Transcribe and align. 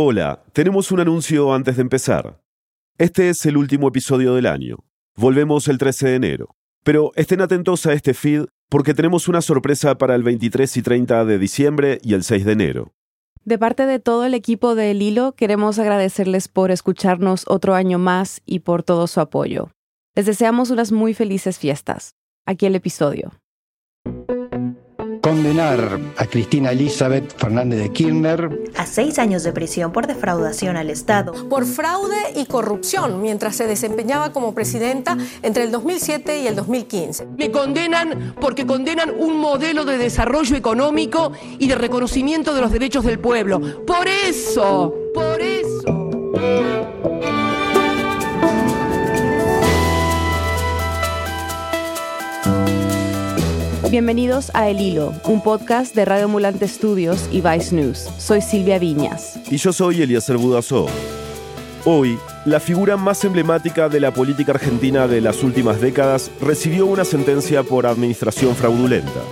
Hola, 0.00 0.44
tenemos 0.52 0.92
un 0.92 1.00
anuncio 1.00 1.52
antes 1.52 1.74
de 1.74 1.82
empezar. 1.82 2.40
Este 2.98 3.30
es 3.30 3.44
el 3.46 3.56
último 3.56 3.88
episodio 3.88 4.32
del 4.32 4.46
año. 4.46 4.76
Volvemos 5.16 5.66
el 5.66 5.76
13 5.76 6.10
de 6.10 6.14
enero. 6.14 6.54
Pero 6.84 7.10
estén 7.16 7.40
atentos 7.40 7.84
a 7.84 7.94
este 7.94 8.14
feed 8.14 8.44
porque 8.68 8.94
tenemos 8.94 9.26
una 9.26 9.42
sorpresa 9.42 9.98
para 9.98 10.14
el 10.14 10.22
23 10.22 10.76
y 10.76 10.82
30 10.82 11.24
de 11.24 11.38
diciembre 11.40 11.98
y 12.00 12.14
el 12.14 12.22
6 12.22 12.44
de 12.44 12.52
enero. 12.52 12.92
De 13.42 13.58
parte 13.58 13.86
de 13.86 13.98
todo 13.98 14.24
el 14.24 14.34
equipo 14.34 14.76
de 14.76 14.92
El 14.92 15.02
Hilo, 15.02 15.32
queremos 15.32 15.80
agradecerles 15.80 16.46
por 16.46 16.70
escucharnos 16.70 17.42
otro 17.48 17.74
año 17.74 17.98
más 17.98 18.40
y 18.46 18.60
por 18.60 18.84
todo 18.84 19.08
su 19.08 19.18
apoyo. 19.18 19.72
Les 20.14 20.26
deseamos 20.26 20.70
unas 20.70 20.92
muy 20.92 21.12
felices 21.12 21.58
fiestas. 21.58 22.14
Aquí 22.46 22.66
el 22.66 22.76
episodio 22.76 23.32
condenar 25.22 25.98
a 26.16 26.26
Cristina 26.26 26.72
Elizabeth 26.72 27.36
Fernández 27.36 27.80
de 27.80 27.92
Kirchner 27.92 28.50
a 28.76 28.86
seis 28.86 29.18
años 29.18 29.42
de 29.42 29.52
prisión 29.52 29.92
por 29.92 30.06
defraudación 30.06 30.76
al 30.76 30.90
Estado. 30.90 31.48
Por 31.48 31.64
fraude 31.66 32.16
y 32.36 32.46
corrupción 32.46 33.20
mientras 33.22 33.56
se 33.56 33.66
desempeñaba 33.66 34.32
como 34.32 34.54
presidenta 34.54 35.16
entre 35.42 35.64
el 35.64 35.70
2007 35.70 36.42
y 36.42 36.46
el 36.46 36.56
2015. 36.56 37.26
Me 37.36 37.50
condenan 37.50 38.34
porque 38.40 38.66
condenan 38.66 39.10
un 39.18 39.38
modelo 39.38 39.84
de 39.84 39.98
desarrollo 39.98 40.56
económico 40.56 41.32
y 41.58 41.68
de 41.68 41.74
reconocimiento 41.74 42.54
de 42.54 42.60
los 42.60 42.72
derechos 42.72 43.04
del 43.04 43.18
pueblo. 43.18 43.60
Por 43.86 44.06
eso, 44.06 44.94
por 45.14 45.40
eso. 45.40 46.08
Bienvenidos 53.90 54.50
a 54.52 54.68
El 54.68 54.80
Hilo, 54.80 55.14
un 55.24 55.42
podcast 55.42 55.94
de 55.94 56.04
Radio 56.04 56.26
Ambulante 56.26 56.68
Studios 56.68 57.26
y 57.32 57.40
Vice 57.40 57.74
News. 57.74 58.00
Soy 58.18 58.42
Silvia 58.42 58.78
Viñas. 58.78 59.40
Y 59.50 59.56
yo 59.56 59.72
soy 59.72 60.02
Eliezer 60.02 60.36
Budazó. 60.36 60.88
Hoy, 61.86 62.18
la 62.44 62.60
figura 62.60 62.98
más 62.98 63.24
emblemática 63.24 63.88
de 63.88 63.98
la 63.98 64.12
política 64.12 64.52
argentina 64.52 65.08
de 65.08 65.22
las 65.22 65.42
últimas 65.42 65.80
décadas 65.80 66.30
recibió 66.42 66.84
una 66.84 67.06
sentencia 67.06 67.62
por 67.62 67.86
administración 67.86 68.54
fraudulenta. 68.54 69.22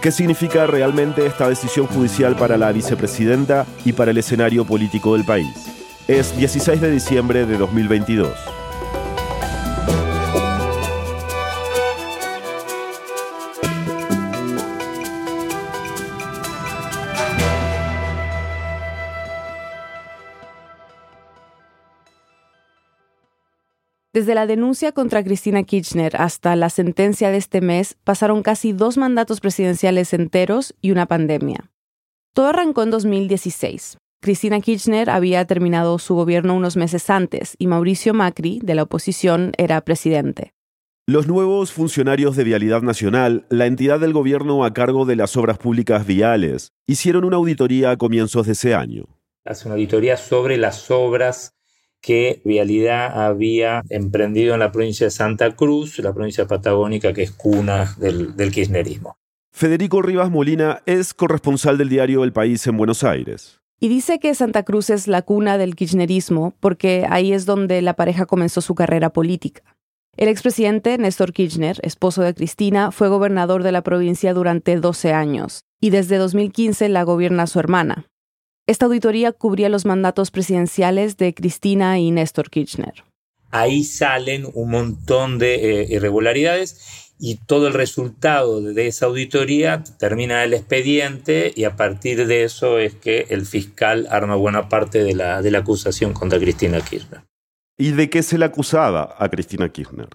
¿Qué 0.00 0.12
significa 0.12 0.68
realmente 0.68 1.26
esta 1.26 1.48
decisión 1.48 1.88
judicial 1.88 2.36
para 2.36 2.56
la 2.56 2.70
vicepresidenta 2.70 3.66
y 3.84 3.94
para 3.94 4.12
el 4.12 4.18
escenario 4.18 4.64
político 4.64 5.14
del 5.14 5.24
país? 5.24 5.48
Es 6.06 6.36
16 6.36 6.80
de 6.80 6.92
diciembre 6.92 7.46
de 7.46 7.58
2022. 7.58 8.30
Desde 24.14 24.36
la 24.36 24.46
denuncia 24.46 24.92
contra 24.92 25.24
Cristina 25.24 25.64
Kirchner 25.64 26.16
hasta 26.16 26.54
la 26.54 26.70
sentencia 26.70 27.32
de 27.32 27.36
este 27.36 27.60
mes 27.60 27.96
pasaron 28.04 28.44
casi 28.44 28.72
dos 28.72 28.96
mandatos 28.96 29.40
presidenciales 29.40 30.14
enteros 30.14 30.72
y 30.80 30.92
una 30.92 31.06
pandemia. 31.06 31.72
Todo 32.32 32.46
arrancó 32.46 32.84
en 32.84 32.92
2016. 32.92 33.98
Cristina 34.22 34.60
Kirchner 34.60 35.10
había 35.10 35.44
terminado 35.46 35.98
su 35.98 36.14
gobierno 36.14 36.54
unos 36.54 36.76
meses 36.76 37.10
antes 37.10 37.56
y 37.58 37.66
Mauricio 37.66 38.14
Macri, 38.14 38.60
de 38.62 38.76
la 38.76 38.84
oposición, 38.84 39.50
era 39.58 39.80
presidente. 39.80 40.52
Los 41.08 41.26
nuevos 41.26 41.72
funcionarios 41.72 42.36
de 42.36 42.44
Vialidad 42.44 42.82
Nacional, 42.82 43.46
la 43.50 43.66
entidad 43.66 43.98
del 43.98 44.12
gobierno 44.12 44.64
a 44.64 44.72
cargo 44.72 45.06
de 45.06 45.16
las 45.16 45.36
obras 45.36 45.58
públicas 45.58 46.06
viales, 46.06 46.70
hicieron 46.86 47.24
una 47.24 47.38
auditoría 47.38 47.90
a 47.90 47.96
comienzos 47.96 48.46
de 48.46 48.52
ese 48.52 48.76
año. 48.76 49.06
Hace 49.44 49.66
una 49.66 49.74
auditoría 49.74 50.16
sobre 50.16 50.56
las 50.56 50.88
obras 50.92 51.53
que 52.04 52.42
Vialidad 52.44 53.26
había 53.26 53.82
emprendido 53.88 54.52
en 54.52 54.60
la 54.60 54.72
provincia 54.72 55.06
de 55.06 55.10
Santa 55.10 55.56
Cruz, 55.56 55.98
la 56.00 56.12
provincia 56.12 56.46
patagónica 56.46 57.14
que 57.14 57.22
es 57.22 57.30
cuna 57.30 57.96
del, 57.98 58.34
kirchnerismo. 58.52 59.16
Federico 59.52 60.02
Rivas 60.02 60.30
Molina 60.30 60.82
es 60.84 61.14
corresponsal 61.14 61.78
del 61.78 61.88
diario 61.88 62.22
El 62.24 62.32
País 62.32 62.66
en 62.66 62.76
Buenos 62.76 63.04
Aires. 63.04 63.60
Y 63.80 63.88
dice 63.88 64.18
que 64.18 64.34
Santa 64.34 64.64
Cruz 64.64 64.90
es 64.90 65.08
la 65.08 65.22
cuna 65.22 65.56
del 65.56 65.76
kirchnerismo 65.76 66.54
porque 66.60 67.06
ahí 67.08 67.32
es 67.32 67.46
donde 67.46 67.80
la 67.80 67.94
pareja 67.94 68.26
comenzó 68.26 68.60
su 68.60 68.74
carrera 68.74 69.10
política. 69.10 69.62
El 70.16 70.28
expresidente 70.28 70.98
Néstor 70.98 71.32
Kirchner, 71.32 71.80
esposo 71.82 72.22
de 72.22 72.34
Cristina, 72.34 72.92
fue 72.92 73.08
gobernador 73.08 73.62
de 73.62 73.72
la 73.72 73.82
provincia 73.82 74.34
durante 74.34 74.76
12 74.76 75.12
años 75.14 75.62
y 75.80 75.88
desde 75.88 76.18
2015 76.18 76.88
la 76.90 77.02
gobierna 77.02 77.46
su 77.46 77.58
hermana, 77.58 78.06
esta 78.66 78.86
auditoría 78.86 79.32
cubría 79.32 79.68
los 79.68 79.84
mandatos 79.84 80.30
presidenciales 80.30 81.16
de 81.16 81.34
Cristina 81.34 81.98
y 81.98 82.10
Néstor 82.10 82.50
Kirchner. 82.50 83.04
Ahí 83.50 83.84
salen 83.84 84.46
un 84.54 84.70
montón 84.70 85.38
de 85.38 85.82
eh, 85.82 85.86
irregularidades 85.90 87.12
y 87.18 87.36
todo 87.36 87.68
el 87.68 87.74
resultado 87.74 88.60
de 88.60 88.86
esa 88.88 89.06
auditoría 89.06 89.84
termina 89.98 90.42
el 90.42 90.54
expediente 90.54 91.52
y 91.54 91.64
a 91.64 91.76
partir 91.76 92.26
de 92.26 92.44
eso 92.44 92.78
es 92.78 92.94
que 92.94 93.26
el 93.30 93.46
fiscal 93.46 94.08
arma 94.10 94.34
buena 94.34 94.68
parte 94.68 95.04
de 95.04 95.14
la, 95.14 95.40
de 95.40 95.50
la 95.50 95.58
acusación 95.58 96.12
contra 96.12 96.38
Cristina 96.38 96.80
Kirchner. 96.80 97.22
¿Y 97.76 97.92
de 97.92 98.10
qué 98.10 98.22
se 98.22 98.38
le 98.38 98.44
acusaba 98.44 99.14
a 99.18 99.28
Cristina 99.28 99.68
Kirchner? 99.68 100.08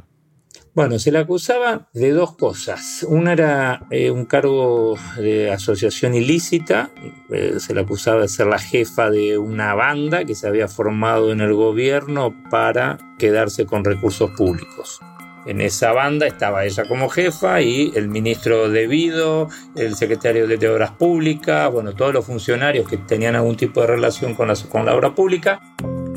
Bueno, 0.80 0.98
se 0.98 1.12
le 1.12 1.20
acusaba 1.20 1.90
de 1.92 2.12
dos 2.12 2.38
cosas. 2.38 3.06
Una 3.06 3.34
era 3.34 3.86
eh, 3.92 4.12
un 4.12 4.24
cargo 4.24 4.98
de 5.18 5.52
asociación 5.52 6.14
ilícita, 6.14 6.90
eh, 7.30 7.56
se 7.60 7.74
le 7.74 7.82
acusaba 7.82 8.22
de 8.22 8.30
ser 8.30 8.48
la 8.48 8.60
jefa 8.60 9.10
de 9.10 9.38
una 9.38 9.76
banda 9.76 10.24
que 10.24 10.36
se 10.36 10.48
había 10.48 10.70
formado 10.70 11.34
en 11.34 11.42
el 11.42 11.54
gobierno 11.54 12.34
para 12.50 12.98
quedarse 13.18 13.66
con 13.66 13.84
recursos 13.84 14.32
públicos. 14.38 15.02
En 15.46 15.60
esa 15.60 15.92
banda 15.92 16.26
estaba 16.26 16.64
ella 16.64 16.86
como 16.88 17.10
jefa 17.10 17.60
y 17.60 17.92
el 17.96 18.08
ministro 18.08 18.70
de 18.70 18.88
Vido, 18.88 19.50
el 19.76 19.96
secretario 19.96 20.48
de 20.48 20.70
Obras 20.70 20.92
Públicas, 20.92 21.70
bueno, 21.74 21.94
todos 21.94 22.14
los 22.14 22.26
funcionarios 22.26 22.88
que 22.88 22.96
tenían 22.96 23.36
algún 23.36 23.58
tipo 23.58 23.82
de 23.82 23.88
relación 23.88 24.34
con 24.34 24.48
la, 24.48 24.54
con 24.72 24.86
la 24.86 24.96
obra 24.96 25.14
pública 25.14 25.60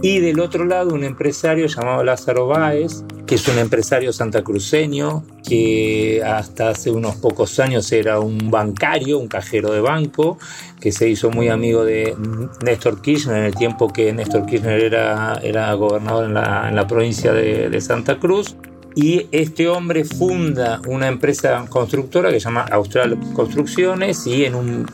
y 0.02 0.18
del 0.18 0.40
otro 0.40 0.64
lado, 0.64 0.92
un 0.94 1.04
empresario 1.04 1.66
llamado 1.66 2.02
Lázaro 2.02 2.48
Báez, 2.48 3.04
que 3.24 3.36
es 3.36 3.46
un 3.46 3.58
empresario 3.58 4.12
santacruceño, 4.12 5.24
que 5.48 6.20
hasta 6.26 6.70
hace 6.70 6.90
unos 6.90 7.14
pocos 7.16 7.60
años 7.60 7.90
era 7.92 8.18
un 8.18 8.50
bancario, 8.50 9.18
un 9.18 9.28
cajero 9.28 9.70
de 9.70 9.80
banco, 9.80 10.38
que 10.80 10.90
se 10.90 11.08
hizo 11.08 11.30
muy 11.30 11.48
amigo 11.48 11.84
de 11.84 12.16
Néstor 12.64 13.00
Kirchner 13.00 13.36
en 13.36 13.44
el 13.44 13.54
tiempo 13.54 13.92
que 13.92 14.12
Néstor 14.12 14.44
Kirchner 14.44 14.82
era, 14.82 15.40
era 15.40 15.72
gobernador 15.74 16.24
en 16.24 16.34
la, 16.34 16.68
en 16.68 16.74
la 16.74 16.86
provincia 16.88 17.32
de, 17.32 17.70
de 17.70 17.80
Santa 17.80 18.18
Cruz. 18.18 18.56
Y 18.94 19.28
este 19.32 19.68
hombre 19.68 20.04
funda 20.04 20.82
una 20.86 21.06
empresa 21.06 21.64
constructora 21.68 22.30
que 22.30 22.40
se 22.40 22.44
llama 22.44 22.66
Austral 22.72 23.18
Construcciones 23.32 24.26
y 24.26 24.44
en 24.44 24.54
un 24.54 24.86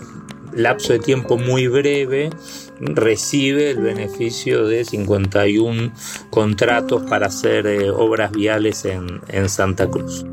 lapso 0.58 0.92
de 0.92 0.98
tiempo 0.98 1.38
muy 1.38 1.66
breve 1.68 2.30
recibe 2.80 3.70
el 3.70 3.78
beneficio 3.78 4.66
de 4.66 4.84
51 4.84 5.92
contratos 6.30 7.02
para 7.04 7.26
hacer 7.26 7.66
eh, 7.66 7.90
obras 7.90 8.32
viales 8.32 8.84
en, 8.84 9.20
en 9.28 9.48
Santa 9.48 9.88
Cruz. 9.88 10.24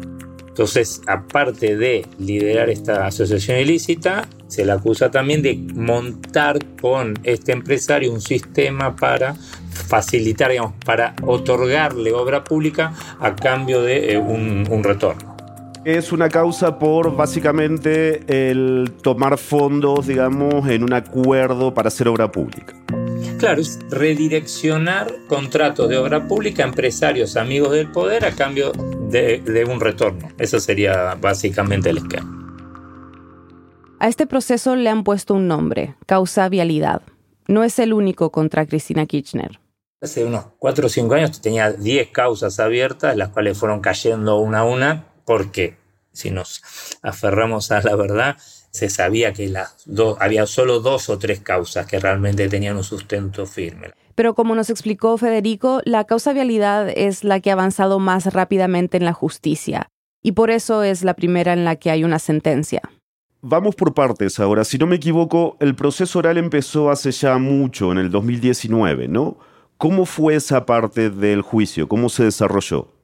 Entonces, 0.47 1.01
aparte 1.05 1.75
de 1.75 2.05
liderar 2.17 2.69
esta 2.69 3.07
asociación 3.07 3.59
ilícita, 3.59 4.25
se 4.47 4.63
le 4.63 4.71
acusa 4.71 5.11
también 5.11 5.41
de 5.41 5.55
montar 5.73 6.59
con 6.79 7.13
este 7.23 7.51
empresario 7.51 8.13
un 8.13 8.21
sistema 8.21 8.95
para 8.95 9.35
facilitar, 9.35 10.51
digamos, 10.51 10.73
para 10.85 11.13
otorgarle 11.23 12.13
obra 12.13 12.45
pública 12.45 12.93
a 13.19 13.35
cambio 13.35 13.81
de 13.81 14.13
eh, 14.13 14.17
un, 14.17 14.65
un 14.69 14.83
retorno 14.83 15.34
es 15.85 16.11
una 16.11 16.29
causa 16.29 16.79
por 16.79 17.15
básicamente 17.15 18.23
el 18.27 18.91
tomar 19.03 19.37
fondos, 19.37 20.07
digamos, 20.07 20.67
en 20.67 20.83
un 20.83 20.93
acuerdo 20.93 21.75
para 21.75 21.89
hacer 21.89 22.07
obra 22.07 22.31
pública. 22.31 22.75
Claro, 23.37 23.61
es 23.61 23.79
redireccionar 23.91 25.13
contratos 25.27 25.87
de 25.87 25.97
obra 25.97 26.27
pública 26.27 26.63
a 26.63 26.67
empresarios 26.67 27.37
amigos 27.37 27.71
del 27.73 27.91
poder 27.91 28.25
a 28.25 28.31
cambio 28.31 28.71
de, 28.71 29.67
un 29.69 29.79
retorno. 29.79 30.27
Eso 30.39 30.59
sería 30.59 31.15
básicamente 31.21 31.91
el 31.91 31.97
esquema. 31.97 32.31
A 33.99 34.07
este 34.07 34.25
proceso 34.25 34.75
le 34.75 34.89
han 34.89 35.03
puesto 35.03 35.35
un 35.35 35.47
nombre, 35.47 35.95
causa 36.07 36.49
vialidad. 36.49 37.03
No 37.47 37.63
es 37.63 37.77
el 37.77 37.93
único 37.93 38.31
contra 38.31 38.65
Cristina 38.65 39.05
Kirchner. 39.05 39.59
Hace 40.01 40.25
unos 40.25 40.47
4 40.57 40.87
o 40.87 40.89
5 40.89 41.13
años 41.13 41.41
tenía 41.41 41.71
10 41.71 42.09
causas 42.09 42.59
abiertas, 42.59 43.15
las 43.15 43.29
cuales 43.29 43.57
fueron 43.57 43.81
cayendo 43.81 44.39
una 44.39 44.59
a 44.59 44.63
una 44.63 45.14
porque 45.25 45.77
si 46.11 46.31
nos 46.31 46.61
aferramos 47.01 47.71
a 47.71 47.81
la 47.81 47.95
verdad, 47.95 48.37
se 48.71 48.89
sabía 48.89 49.33
que 49.33 49.47
las 49.49 49.75
había 50.19 50.45
solo 50.45 50.79
dos 50.79 51.09
o 51.09 51.17
tres 51.17 51.39
causas 51.39 51.85
que 51.87 51.99
realmente 51.99 52.47
tenían 52.47 52.77
un 52.77 52.83
sustento 52.83 53.45
firme. 53.45 53.91
Pero 54.15 54.33
como 54.33 54.55
nos 54.55 54.69
explicó 54.69 55.17
Federico, 55.17 55.81
la 55.83 56.05
causa 56.05 56.31
vialidad 56.31 56.89
es 56.89 57.23
la 57.23 57.41
que 57.41 57.49
ha 57.49 57.53
avanzado 57.53 57.99
más 57.99 58.33
rápidamente 58.33 58.97
en 58.97 59.05
la 59.05 59.13
justicia 59.13 59.89
y 60.21 60.31
por 60.31 60.49
eso 60.49 60.83
es 60.83 61.03
la 61.03 61.13
primera 61.13 61.53
en 61.53 61.65
la 61.65 61.75
que 61.75 61.91
hay 61.91 62.03
una 62.03 62.19
sentencia. 62.19 62.81
vamos 63.41 63.75
por 63.75 63.93
partes 63.93 64.39
ahora. 64.39 64.63
Si 64.63 64.79
no 64.79 64.87
me 64.87 64.95
equivoco, 64.95 65.55
el 65.59 65.75
proceso 65.75 66.17
oral 66.17 66.37
empezó 66.37 66.89
hace 66.89 67.11
ya 67.11 67.37
mucho, 67.37 67.91
en 67.91 67.99
el 67.99 68.09
2019, 68.09 69.07
¿no? 69.07 69.37
¿Cómo 69.77 70.05
fue 70.05 70.35
esa 70.35 70.65
parte 70.65 71.11
del 71.11 71.41
juicio? 71.43 71.87
¿Cómo 71.87 72.09
se 72.09 72.23
desarrolló? 72.23 72.94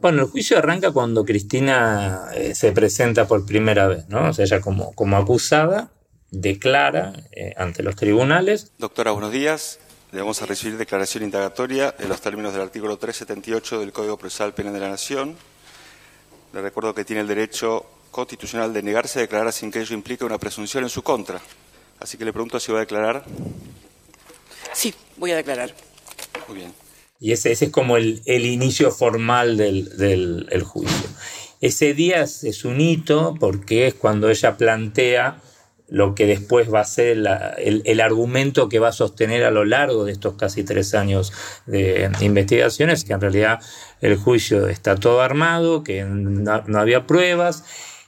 Bueno, 0.00 0.22
el 0.22 0.28
juicio 0.28 0.58
arranca 0.58 0.90
cuando 0.90 1.24
Cristina 1.24 2.28
eh, 2.34 2.54
se 2.54 2.72
presenta 2.72 3.26
por 3.26 3.46
primera 3.46 3.86
vez, 3.86 4.08
¿no? 4.08 4.30
O 4.30 4.32
sea, 4.32 4.44
ella 4.44 4.60
como, 4.60 4.92
como 4.94 5.16
acusada 5.16 5.90
declara 6.30 7.12
eh, 7.32 7.54
ante 7.56 7.82
los 7.82 7.94
tribunales. 7.94 8.72
Doctora, 8.78 9.12
buenos 9.12 9.32
días. 9.32 9.78
Le 10.10 10.20
vamos 10.20 10.42
a 10.42 10.46
recibir 10.46 10.76
declaración 10.76 11.24
indagatoria 11.24 11.94
en 11.98 12.08
los 12.08 12.20
términos 12.20 12.52
del 12.52 12.62
artículo 12.62 12.96
378 12.96 13.80
del 13.80 13.92
Código 13.92 14.16
Procesal 14.16 14.52
Penal 14.52 14.72
de 14.72 14.80
la 14.80 14.88
Nación. 14.88 15.36
Le 16.52 16.60
recuerdo 16.60 16.94
que 16.94 17.04
tiene 17.04 17.22
el 17.22 17.28
derecho 17.28 17.84
constitucional 18.10 18.72
de 18.72 18.82
negarse 18.82 19.18
a 19.18 19.22
declarar 19.22 19.52
sin 19.52 19.70
que 19.70 19.80
ello 19.80 19.94
implique 19.94 20.24
una 20.24 20.38
presunción 20.38 20.84
en 20.84 20.90
su 20.90 21.02
contra. 21.02 21.40
Así 22.00 22.16
que 22.16 22.24
le 22.24 22.32
pregunto 22.32 22.60
si 22.60 22.70
va 22.70 22.78
a 22.78 22.80
declarar. 22.80 23.24
Sí, 24.72 24.94
voy 25.16 25.32
a 25.32 25.36
declarar. 25.36 25.74
Muy 26.48 26.58
bien. 26.58 26.83
Y 27.24 27.32
ese, 27.32 27.52
ese 27.52 27.64
es 27.64 27.70
como 27.70 27.96
el, 27.96 28.20
el 28.26 28.44
inicio 28.44 28.90
formal 28.90 29.56
del, 29.56 29.96
del 29.96 30.46
el 30.50 30.62
juicio. 30.62 31.08
Ese 31.62 31.94
día 31.94 32.20
es, 32.20 32.66
un 32.66 32.82
hito 32.82 33.34
porque 33.40 33.86
es 33.86 33.94
cuando 33.94 34.28
ella 34.28 34.58
plantea 34.58 35.40
lo 35.88 36.14
que 36.14 36.26
después 36.26 36.70
va 36.70 36.80
a 36.80 36.84
ser 36.84 37.26
el, 37.56 37.80
el, 37.86 38.00
argumento 38.02 38.68
que 38.68 38.78
va 38.78 38.88
a 38.88 38.92
sostener 38.92 39.44
a 39.44 39.50
lo 39.50 39.64
largo 39.64 40.04
de 40.04 40.12
estos 40.12 40.34
casi 40.34 40.64
tres 40.64 40.92
años 40.92 41.32
de, 41.64 42.10
de 42.10 42.24
investigaciones, 42.26 43.04
que 43.04 43.14
en 43.14 43.22
realidad 43.22 43.58
el 44.02 44.16
juicio 44.16 44.68
está 44.68 44.96
todo 44.96 45.22
armado, 45.22 45.82
que 45.82 46.04
no, 46.04 46.62
no 46.66 46.78
había 46.78 47.06
pruebas, 47.06 47.64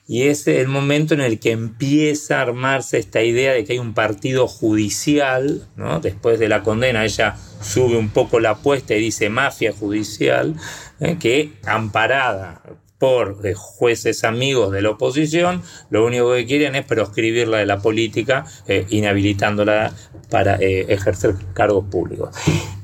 y 0.08 0.28
es 0.28 0.46
el 0.46 0.68
momento 0.68 1.14
en 1.14 1.20
el 1.20 1.40
que 1.40 1.50
empieza 1.50 2.38
a 2.38 2.42
armarse 2.42 2.98
esta 2.98 3.22
idea 3.22 3.52
de 3.52 3.64
que 3.64 3.72
hay 3.72 3.78
un 3.78 3.94
partido 3.94 4.46
judicial, 4.46 5.66
¿no? 5.76 6.00
después 6.00 6.38
de 6.38 6.48
la 6.48 6.62
condena 6.62 7.04
ella 7.04 7.36
sube 7.60 7.96
un 7.96 8.10
poco 8.10 8.38
la 8.38 8.50
apuesta 8.50 8.94
y 8.94 9.00
dice 9.00 9.28
mafia 9.30 9.72
judicial, 9.72 10.54
¿eh? 11.00 11.16
que 11.18 11.54
amparada 11.64 12.62
por 12.98 13.54
jueces 13.54 14.24
amigos 14.24 14.72
de 14.72 14.82
la 14.82 14.90
oposición, 14.90 15.62
lo 15.90 16.04
único 16.04 16.32
que 16.32 16.46
quieren 16.46 16.74
es 16.74 16.84
proscribirla 16.84 17.58
de 17.58 17.66
la 17.66 17.80
política, 17.80 18.46
eh, 18.66 18.86
inhabilitándola 18.88 19.94
para 20.30 20.56
eh, 20.56 20.86
ejercer 20.88 21.34
cargos 21.54 21.84
públicos. 21.90 22.34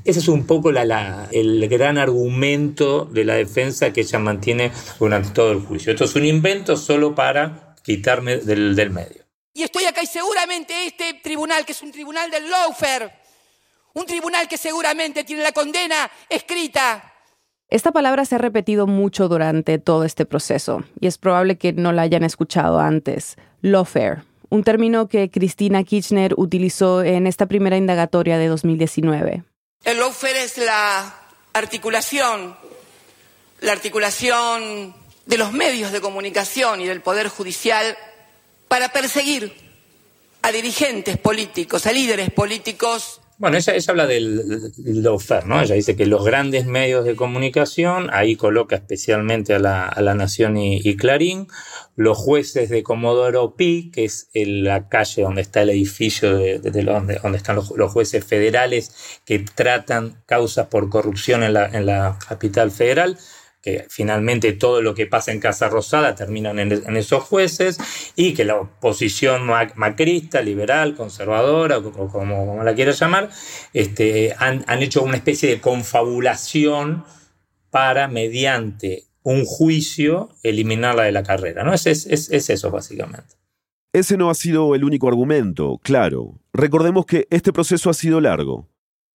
Ese 0.05 0.19
es 0.19 0.27
un 0.27 0.45
poco 0.45 0.69
el 0.69 1.69
gran 1.69 1.97
argumento 1.97 3.05
de 3.05 3.25
la 3.25 3.35
defensa 3.35 3.91
que 3.91 4.01
ella 4.01 4.19
mantiene 4.19 4.71
durante 4.99 5.29
todo 5.29 5.51
el 5.51 5.59
juicio. 5.59 5.93
Esto 5.93 6.05
es 6.05 6.15
un 6.15 6.25
invento 6.25 6.77
solo 6.77 7.15
para 7.15 7.75
quitarme 7.83 8.37
del, 8.37 8.75
del 8.75 8.91
medio. 8.91 9.23
Y 9.53 9.63
estoy 9.63 9.85
acá 9.85 10.01
y 10.03 10.07
seguramente 10.07 10.87
este 10.87 11.15
tribunal, 11.23 11.65
que 11.65 11.73
es 11.73 11.81
un 11.81 11.91
tribunal 11.91 12.29
del 12.29 12.49
lawfare, 12.49 13.11
un 13.93 14.05
tribunal 14.05 14.47
que 14.47 14.57
seguramente 14.57 15.23
tiene 15.23 15.43
la 15.43 15.51
condena 15.51 16.09
escrita 16.27 17.12
esta 17.73 17.91
palabra 17.91 18.23
se 18.23 18.35
ha 18.35 18.37
repetido 18.37 18.85
mucho 18.85 19.27
durante 19.27 19.79
todo 19.79 20.03
este 20.03 20.27
proceso 20.27 20.83
y 20.99 21.07
es 21.07 21.17
probable 21.17 21.57
que 21.57 21.73
no 21.73 21.91
la 21.91 22.03
hayan 22.03 22.21
escuchado 22.23 22.79
antes. 22.79 23.35
Lawfare, 23.63 24.21
un 24.49 24.63
término 24.63 25.07
que 25.07 25.31
Cristina 25.31 25.83
Kirchner 25.83 26.35
utilizó 26.37 27.01
en 27.01 27.25
esta 27.25 27.47
primera 27.47 27.75
indagatoria 27.75 28.37
de 28.37 28.47
2019. 28.47 29.43
El 29.85 29.97
lawfare 29.97 30.43
es 30.43 30.59
la 30.59 31.15
articulación, 31.53 32.55
la 33.61 33.71
articulación 33.71 34.93
de 35.25 35.37
los 35.39 35.51
medios 35.51 35.91
de 35.91 35.99
comunicación 35.99 36.79
y 36.79 36.85
del 36.85 37.01
Poder 37.01 37.27
Judicial 37.27 37.97
para 38.67 38.89
perseguir 38.89 39.51
a 40.43 40.51
dirigentes 40.51 41.17
políticos, 41.17 41.87
a 41.87 41.91
líderes 41.91 42.29
políticos 42.29 43.19
bueno, 43.43 43.57
ella, 43.57 43.75
ella 43.75 43.91
habla 43.91 44.07
del, 44.07 44.71
lawfare, 44.77 45.45
¿no? 45.45 45.61
Ella 45.61 45.75
dice 45.75 45.97
que 45.97 46.05
los 46.05 46.23
grandes 46.23 46.65
medios 46.65 47.03
de 47.03 47.17
comunicación, 47.17 48.07
ahí 48.13 48.37
coloca 48.37 48.77
especialmente 48.77 49.53
a 49.53 49.59
la, 49.59 50.13
Nación 50.15 50.55
y, 50.55 50.95
Clarín, 50.95 51.47
los 51.97 52.17
jueces 52.17 52.69
de 52.69 52.83
Comodoro 52.83 53.57
Pi, 53.57 53.91
que 53.93 54.05
es 54.05 54.29
la 54.33 54.87
calle 54.87 55.23
donde 55.23 55.41
está 55.41 55.63
el 55.63 55.71
edificio 55.71 56.37
de, 56.37 56.59
de, 56.59 56.71
de 56.71 56.83
donde, 56.83 57.19
están 57.35 57.57
los, 57.57 57.71
los, 57.75 57.91
jueces 57.91 58.23
federales 58.23 59.19
que 59.25 59.39
tratan 59.39 60.23
causas 60.25 60.67
por 60.67 60.89
corrupción 60.89 61.43
en 61.43 61.51
la, 61.51 61.65
en 61.65 61.85
la 61.85 62.17
capital 62.25 62.71
federal, 62.71 63.17
que 63.63 63.85
finalmente 63.89 64.51
todo 64.51 64.81
lo 64.81 64.93
que 64.93 65.07
pasa 65.07 65.31
en 65.31 65.39
Casa 65.39 65.69
Rosada 65.69 66.15
terminan 66.15 66.59
en, 66.59 66.97
esos 66.97 67.23
jueces 67.23 67.77
y 68.17 68.33
que 68.33 68.43
la 68.43 68.57
oposición 68.57 69.47
macrista, 69.75 70.41
liberal, 70.41 70.95
conservadora, 70.95 71.77
o 71.77 71.91
como, 71.93 72.11
como 72.11 72.63
la 72.63 72.75
quieras 72.75 72.99
llamar, 72.99 73.29
este, 73.71 74.35
han, 74.37 74.65
han 74.67 74.83
hecho 74.83 75.01
una 75.01 75.15
especie 75.15 75.49
de 75.49 75.61
confabulación 75.61 77.05
para, 77.69 78.09
mediante 78.09 79.05
un 79.23 79.45
juicio, 79.45 80.29
eliminarla 80.43 81.03
de 81.03 81.13
la 81.13 81.23
carrera. 81.23 81.63
¿no? 81.63 81.73
Es, 81.73 81.87
es, 81.87 82.05
es 82.05 82.49
eso, 82.49 82.69
básicamente. 82.69 83.35
Ese 83.93 84.17
no 84.17 84.29
ha 84.29 84.33
sido 84.33 84.75
el 84.75 84.83
único 84.83 85.07
argumento, 85.07 85.79
claro. 85.81 86.41
Recordemos 86.51 87.05
que 87.05 87.27
este 87.29 87.53
proceso 87.53 87.89
ha 87.89 87.93
sido 87.93 88.19
largo. 88.19 88.67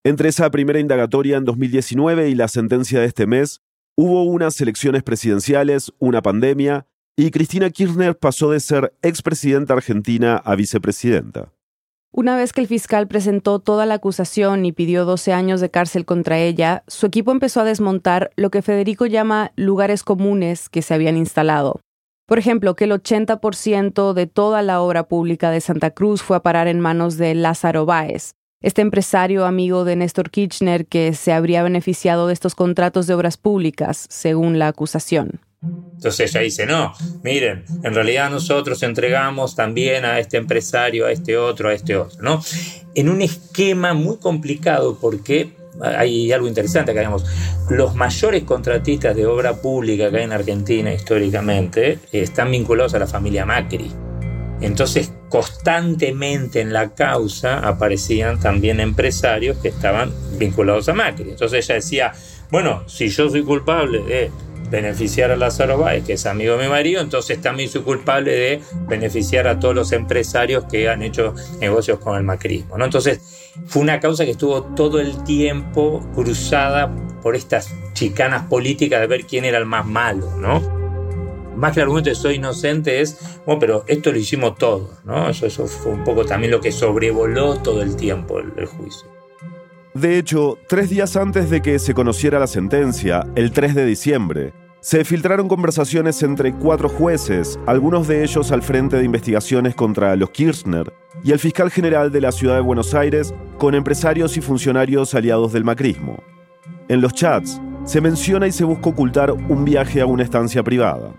Entre 0.04 0.30
esa 0.30 0.50
primera 0.50 0.80
indagatoria 0.80 1.36
en 1.36 1.44
2019 1.44 2.30
y 2.30 2.34
la 2.34 2.48
sentencia 2.48 3.00
de 3.00 3.06
este 3.06 3.26
mes, 3.26 3.60
Hubo 4.00 4.22
unas 4.22 4.60
elecciones 4.60 5.02
presidenciales, 5.02 5.92
una 5.98 6.22
pandemia, 6.22 6.86
y 7.16 7.32
Cristina 7.32 7.68
Kirchner 7.68 8.16
pasó 8.16 8.52
de 8.52 8.60
ser 8.60 8.96
expresidenta 9.02 9.74
argentina 9.74 10.36
a 10.36 10.54
vicepresidenta. 10.54 11.52
Una 12.12 12.36
vez 12.36 12.52
que 12.52 12.60
el 12.60 12.68
fiscal 12.68 13.08
presentó 13.08 13.58
toda 13.58 13.86
la 13.86 13.94
acusación 13.94 14.64
y 14.64 14.70
pidió 14.70 15.04
12 15.04 15.32
años 15.32 15.60
de 15.60 15.72
cárcel 15.72 16.04
contra 16.04 16.38
ella, 16.38 16.84
su 16.86 17.06
equipo 17.06 17.32
empezó 17.32 17.62
a 17.62 17.64
desmontar 17.64 18.30
lo 18.36 18.52
que 18.52 18.62
Federico 18.62 19.04
llama 19.06 19.50
lugares 19.56 20.04
comunes 20.04 20.68
que 20.68 20.82
se 20.82 20.94
habían 20.94 21.16
instalado. 21.16 21.80
Por 22.24 22.38
ejemplo, 22.38 22.76
que 22.76 22.84
el 22.84 22.92
80% 22.92 24.12
de 24.12 24.26
toda 24.28 24.62
la 24.62 24.80
obra 24.80 25.08
pública 25.08 25.50
de 25.50 25.60
Santa 25.60 25.90
Cruz 25.90 26.22
fue 26.22 26.36
a 26.36 26.42
parar 26.44 26.68
en 26.68 26.78
manos 26.78 27.16
de 27.16 27.34
Lázaro 27.34 27.84
Báez, 27.84 28.36
este 28.60 28.82
empresario 28.82 29.46
amigo 29.46 29.84
de 29.84 29.96
Néstor 29.96 30.30
Kirchner 30.30 30.86
que 30.86 31.14
se 31.14 31.32
habría 31.32 31.62
beneficiado 31.62 32.26
de 32.26 32.32
estos 32.32 32.54
contratos 32.54 33.06
de 33.06 33.14
obras 33.14 33.36
públicas, 33.36 34.06
según 34.08 34.58
la 34.58 34.68
acusación. 34.68 35.40
Entonces 35.62 36.30
ella 36.30 36.40
dice, 36.40 36.66
no, 36.66 36.92
miren, 37.24 37.64
en 37.82 37.94
realidad 37.94 38.30
nosotros 38.30 38.82
entregamos 38.84 39.56
también 39.56 40.04
a 40.04 40.20
este 40.20 40.36
empresario, 40.36 41.06
a 41.06 41.12
este 41.12 41.36
otro, 41.36 41.68
a 41.68 41.74
este 41.74 41.96
otro, 41.96 42.22
¿no? 42.22 42.42
En 42.94 43.08
un 43.08 43.22
esquema 43.22 43.94
muy 43.94 44.18
complicado 44.18 44.98
porque 45.00 45.56
hay 45.82 46.32
algo 46.32 46.48
interesante 46.48 46.92
que 46.92 46.98
digamos, 46.98 47.24
los 47.68 47.94
mayores 47.94 48.44
contratistas 48.44 49.14
de 49.16 49.26
obra 49.26 49.60
pública 49.60 50.10
que 50.10 50.18
hay 50.18 50.24
en 50.24 50.32
Argentina 50.32 50.92
históricamente 50.92 51.98
están 52.12 52.50
vinculados 52.50 52.94
a 52.94 53.00
la 53.00 53.06
familia 53.06 53.44
Macri. 53.44 54.07
Entonces, 54.60 55.12
constantemente 55.28 56.60
en 56.60 56.72
la 56.72 56.94
causa 56.94 57.60
aparecían 57.60 58.40
también 58.40 58.80
empresarios 58.80 59.58
que 59.58 59.68
estaban 59.68 60.12
vinculados 60.38 60.88
a 60.88 60.94
Macri. 60.94 61.30
Entonces 61.30 61.64
ella 61.64 61.76
decía, 61.76 62.12
bueno, 62.50 62.88
si 62.88 63.08
yo 63.08 63.28
soy 63.30 63.42
culpable 63.42 64.02
de 64.02 64.30
beneficiar 64.70 65.30
a 65.30 65.36
Lázaro 65.36 65.78
Báez, 65.78 66.04
que 66.04 66.14
es 66.14 66.26
amigo 66.26 66.56
de 66.56 66.64
mi 66.64 66.70
marido, 66.70 67.00
entonces 67.00 67.40
también 67.40 67.68
soy 67.68 67.82
culpable 67.82 68.32
de 68.32 68.60
beneficiar 68.86 69.46
a 69.46 69.58
todos 69.58 69.74
los 69.74 69.92
empresarios 69.92 70.64
que 70.64 70.88
han 70.88 71.02
hecho 71.02 71.34
negocios 71.60 71.98
con 72.00 72.16
el 72.16 72.24
macrismo. 72.24 72.76
¿no? 72.76 72.84
Entonces, 72.84 73.20
fue 73.66 73.82
una 73.82 74.00
causa 74.00 74.24
que 74.24 74.32
estuvo 74.32 74.62
todo 74.62 75.00
el 75.00 75.24
tiempo 75.24 76.06
cruzada 76.14 76.94
por 77.22 77.34
estas 77.34 77.74
chicanas 77.94 78.44
políticas 78.46 79.00
de 79.00 79.06
ver 79.06 79.24
quién 79.24 79.44
era 79.44 79.58
el 79.58 79.66
más 79.66 79.86
malo, 79.86 80.36
¿no? 80.36 80.77
Más 81.58 81.74
que 81.74 81.80
argumento 81.80 82.08
de 82.08 82.14
soy 82.14 82.36
inocente 82.36 83.00
es, 83.00 83.18
bueno, 83.44 83.58
pero 83.58 83.84
esto 83.88 84.12
lo 84.12 84.18
hicimos 84.18 84.56
todos, 84.56 85.04
¿no? 85.04 85.28
Eso, 85.28 85.46
eso 85.46 85.66
fue 85.66 85.92
un 85.92 86.04
poco 86.04 86.24
también 86.24 86.52
lo 86.52 86.60
que 86.60 86.70
sobrevoló 86.70 87.56
todo 87.56 87.82
el 87.82 87.96
tiempo 87.96 88.38
el, 88.38 88.52
el 88.56 88.66
juicio. 88.66 89.08
De 89.94 90.18
hecho, 90.18 90.58
tres 90.68 90.90
días 90.90 91.16
antes 91.16 91.50
de 91.50 91.60
que 91.60 91.78
se 91.80 91.94
conociera 91.94 92.38
la 92.38 92.46
sentencia, 92.46 93.26
el 93.34 93.50
3 93.50 93.74
de 93.74 93.84
diciembre, 93.84 94.52
se 94.80 95.04
filtraron 95.04 95.48
conversaciones 95.48 96.22
entre 96.22 96.54
cuatro 96.54 96.88
jueces, 96.88 97.58
algunos 97.66 98.06
de 98.06 98.22
ellos 98.22 98.52
al 98.52 98.62
frente 98.62 98.96
de 98.96 99.04
investigaciones 99.04 99.74
contra 99.74 100.14
los 100.14 100.30
Kirchner, 100.30 100.92
y 101.24 101.32
el 101.32 101.40
fiscal 101.40 101.72
general 101.72 102.12
de 102.12 102.20
la 102.20 102.30
ciudad 102.30 102.54
de 102.54 102.60
Buenos 102.60 102.94
Aires, 102.94 103.34
con 103.58 103.74
empresarios 103.74 104.36
y 104.36 104.40
funcionarios 104.40 105.14
aliados 105.14 105.52
del 105.52 105.64
macrismo. 105.64 106.22
En 106.86 107.00
los 107.00 107.12
chats, 107.12 107.60
se 107.84 108.00
menciona 108.00 108.46
y 108.46 108.52
se 108.52 108.64
busca 108.64 108.90
ocultar 108.90 109.32
un 109.32 109.64
viaje 109.64 110.00
a 110.00 110.06
una 110.06 110.22
estancia 110.22 110.62
privada. 110.62 111.12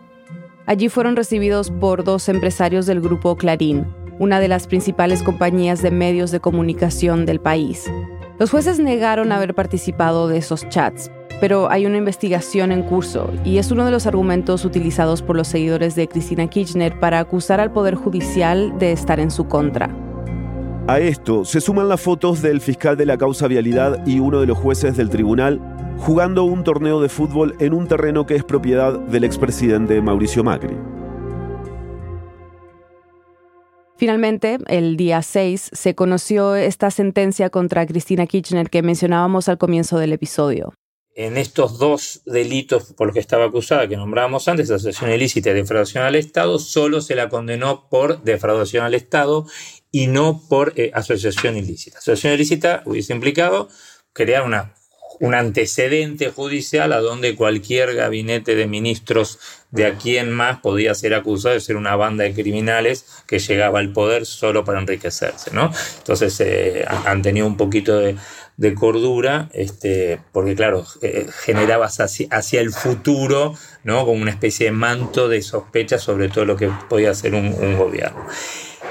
Allí 0.69 0.87
fueron 0.87 1.15
recibidos 1.15 1.71
por 1.71 2.03
dos 2.03 2.29
empresarios 2.29 2.85
del 2.85 3.01
grupo 3.01 3.35
Clarín, 3.35 3.87
una 4.19 4.39
de 4.39 4.47
las 4.47 4.67
principales 4.67 5.23
compañías 5.23 5.81
de 5.81 5.89
medios 5.89 6.29
de 6.29 6.41
comunicación 6.41 7.25
del 7.25 7.39
país. 7.39 7.91
Los 8.37 8.51
jueces 8.51 8.79
negaron 8.79 9.31
haber 9.31 9.55
participado 9.55 10.27
de 10.27 10.37
esos 10.37 10.69
chats, 10.69 11.09
pero 11.41 11.71
hay 11.71 11.87
una 11.87 11.97
investigación 11.97 12.71
en 12.71 12.83
curso 12.83 13.31
y 13.43 13.57
es 13.57 13.71
uno 13.71 13.83
de 13.83 13.89
los 13.89 14.05
argumentos 14.05 14.63
utilizados 14.63 15.23
por 15.23 15.35
los 15.35 15.47
seguidores 15.47 15.95
de 15.95 16.07
Cristina 16.07 16.45
Kirchner 16.45 16.99
para 16.99 17.17
acusar 17.17 17.59
al 17.59 17.71
Poder 17.71 17.95
Judicial 17.95 18.77
de 18.77 18.91
estar 18.91 19.19
en 19.19 19.31
su 19.31 19.47
contra. 19.47 19.89
A 20.85 20.99
esto 20.99 21.45
se 21.45 21.61
suman 21.61 21.89
las 21.89 22.01
fotos 22.01 22.43
del 22.43 22.61
fiscal 22.61 22.95
de 22.95 23.07
la 23.07 23.17
causa 23.17 23.47
vialidad 23.47 24.05
y 24.05 24.19
uno 24.19 24.39
de 24.39 24.45
los 24.45 24.59
jueces 24.59 24.95
del 24.95 25.09
tribunal 25.09 25.59
jugando 25.99 26.43
un 26.43 26.63
torneo 26.63 27.01
de 27.01 27.09
fútbol 27.09 27.55
en 27.59 27.73
un 27.73 27.87
terreno 27.87 28.25
que 28.25 28.35
es 28.35 28.43
propiedad 28.43 28.97
del 28.97 29.23
expresidente 29.23 30.01
Mauricio 30.01 30.43
Macri. 30.43 30.75
Finalmente, 33.97 34.59
el 34.67 34.95
día 34.95 35.21
6 35.21 35.71
se 35.73 35.93
conoció 35.93 36.55
esta 36.55 36.89
sentencia 36.89 37.49
contra 37.49 37.85
Cristina 37.85 38.27
Kirchner 38.27 38.69
que 38.69 38.81
mencionábamos 38.81 39.49
al 39.49 39.57
comienzo 39.57 39.99
del 39.99 40.13
episodio. 40.13 40.73
En 41.15 41.35
estos 41.35 41.79
dos 41.79 42.21
delitos 42.25 42.93
por 42.93 43.07
los 43.07 43.13
que 43.13 43.19
estaba 43.19 43.43
acusada, 43.43 43.89
que 43.89 43.97
nombrábamos 43.97 44.47
antes, 44.47 44.71
asociación 44.71 45.11
ilícita 45.11 45.49
y 45.49 45.53
defraudación 45.53 46.05
al 46.05 46.15
Estado, 46.15 46.59
solo 46.59 47.01
se 47.01 47.15
la 47.15 47.27
condenó 47.27 47.89
por 47.89 48.23
defraudación 48.23 48.85
al 48.85 48.93
Estado 48.93 49.45
y 49.91 50.07
no 50.07 50.43
por 50.47 50.71
eh, 50.77 50.91
asociación 50.93 51.57
ilícita. 51.57 51.97
Asociación 51.97 52.35
ilícita 52.35 52.83
hubiese 52.85 53.11
implicado 53.11 53.67
crear 54.13 54.43
una 54.45 54.75
un 55.19 55.35
antecedente 55.35 56.29
judicial 56.29 56.93
a 56.93 56.99
donde 56.99 57.35
cualquier 57.35 57.95
gabinete 57.95 58.55
de 58.55 58.67
ministros 58.67 59.39
de 59.71 59.85
aquí 59.85 60.17
en 60.17 60.31
más 60.31 60.59
podía 60.59 60.95
ser 60.95 61.13
acusado 61.13 61.53
de 61.53 61.61
ser 61.61 61.75
una 61.75 61.95
banda 61.95 62.23
de 62.23 62.33
criminales 62.33 63.05
que 63.27 63.39
llegaba 63.39 63.79
al 63.79 63.91
poder 63.91 64.25
solo 64.25 64.63
para 64.63 64.79
enriquecerse, 64.79 65.51
¿no? 65.53 65.71
Entonces 65.97 66.39
eh, 66.39 66.85
han 67.05 67.21
tenido 67.21 67.45
un 67.45 67.57
poquito 67.57 67.99
de, 67.99 68.15
cordura, 68.75 69.49
este, 69.53 70.19
porque 70.33 70.53
claro, 70.53 70.85
eh, 71.01 71.27
generabas 71.43 71.99
hacia, 71.99 72.59
el 72.59 72.71
futuro, 72.71 73.55
¿no? 73.83 74.05
Como 74.05 74.21
una 74.21 74.31
especie 74.31 74.65
de 74.65 74.71
manto 74.73 75.29
de 75.29 75.41
sospecha 75.41 75.97
sobre 75.97 76.27
todo 76.29 76.45
lo 76.45 76.57
que 76.57 76.69
podía 76.89 77.11
hacer 77.11 77.35
un 77.35 77.77
gobierno. 77.77 78.25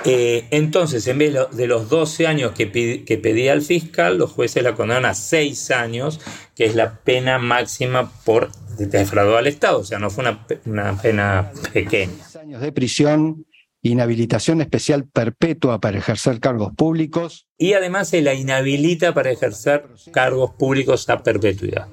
Eh, 0.05 0.47
entonces, 0.51 1.07
en 1.07 1.19
vez 1.19 1.35
de 1.53 1.67
los 1.67 1.89
12 1.89 2.27
años 2.27 2.53
que, 2.53 2.67
pedía 2.67 3.53
el 3.53 3.63
fiscal, 3.63 4.19
los 4.19 4.33
jueces 4.33 4.63
la 4.63 4.75
condenan 4.75 5.07
a 5.07 5.15
6 5.15 5.71
años, 5.71 6.21
que 6.55 6.67
es 6.67 6.75
la 6.75 7.01
pena 7.01 7.39
máxima 7.39 8.11
por 8.25 8.51
defraudar 8.79 9.39
al 9.39 9.47
Estado. 9.47 9.81
O 9.81 9.85
sea, 9.85 9.99
no 9.99 10.11
fue 10.11 10.25
una, 10.65 11.01
pena 11.03 11.53
pequeña. 11.73 12.13
6 12.23 12.37
años 12.37 12.61
de 12.61 12.73
prisión, 12.73 13.47
inhabilitación 13.83 14.61
especial 14.61 15.07
perpetua 15.07 15.81
para 15.81 15.99
ejercer 15.99 16.41
cargos 16.41 16.73
públicos. 16.75 17.47
Y 17.57 17.73
además 17.73 18.09
se 18.09 18.23
la 18.23 18.35
inhabilita 18.35 19.15
para 19.15 19.31
ejercer 19.31 19.87
cargos 20.13 20.53
públicos 20.53 21.09
a 21.09 21.23
perpetuidad. 21.23 21.89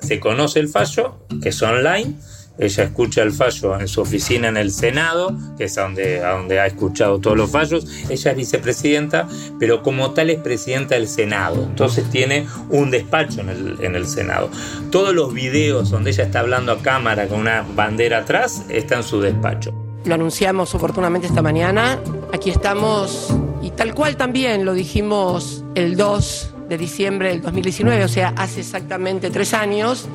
Se 0.00 0.18
conoce 0.18 0.60
el 0.60 0.68
fallo, 0.68 1.26
que 1.42 1.50
es 1.50 1.62
online 1.62 2.16
ella 2.60 2.84
escucha 2.84 3.22
el 3.22 3.32
fallo 3.32 3.80
en 3.80 3.88
su 3.88 4.02
oficina 4.02 4.48
en 4.48 4.58
el 4.58 4.70
Senado, 4.70 5.34
que 5.56 5.64
es 5.64 5.74
donde, 5.74 6.22
a 6.22 6.32
donde 6.32 6.60
ha 6.60 6.66
escuchado 6.66 7.18
todos 7.18 7.36
los 7.36 7.50
fallos. 7.50 7.86
Ella 8.10 8.30
es 8.32 8.36
vicepresidenta, 8.36 9.26
pero 9.58 9.82
como 9.82 10.10
tal 10.10 10.28
es 10.28 10.38
presidenta 10.40 10.94
del 10.94 11.08
Senado. 11.08 11.64
Entonces 11.64 12.08
tiene 12.10 12.46
un 12.68 12.90
despacho 12.90 13.40
en 13.40 13.48
el, 13.48 13.76
en 13.80 13.94
el 13.96 14.06
Senado. 14.06 14.50
Todos 14.90 15.14
los 15.14 15.32
videos 15.32 15.90
donde 15.90 16.10
ella 16.10 16.24
está 16.24 16.40
hablando 16.40 16.72
a 16.72 16.82
cámara 16.82 17.26
con 17.28 17.40
una 17.40 17.64
bandera 17.74 18.18
atrás 18.18 18.66
están 18.68 18.98
en 18.98 19.04
su 19.04 19.22
despacho. 19.22 19.72
Lo 20.04 20.14
anunciamos 20.14 20.74
oportunamente 20.74 21.28
esta 21.28 21.40
mañana. 21.42 21.98
Aquí 22.32 22.50
estamos 22.50 23.34
y 23.62 23.70
tal 23.70 23.94
cual 23.94 24.16
también 24.16 24.66
lo 24.66 24.74
dijimos 24.74 25.64
el 25.74 25.96
2 25.96 26.54
de 26.68 26.78
diciembre 26.78 27.30
del 27.30 27.42
2019, 27.42 28.04
o 28.04 28.08
sea, 28.08 28.34
hace 28.36 28.60
exactamente 28.60 29.30
tres 29.30 29.54
años. 29.54 30.08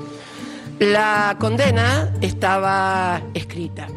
La 0.80 1.38
condena 1.40 2.14
estaba 2.22 3.22
escrita. 3.34 3.88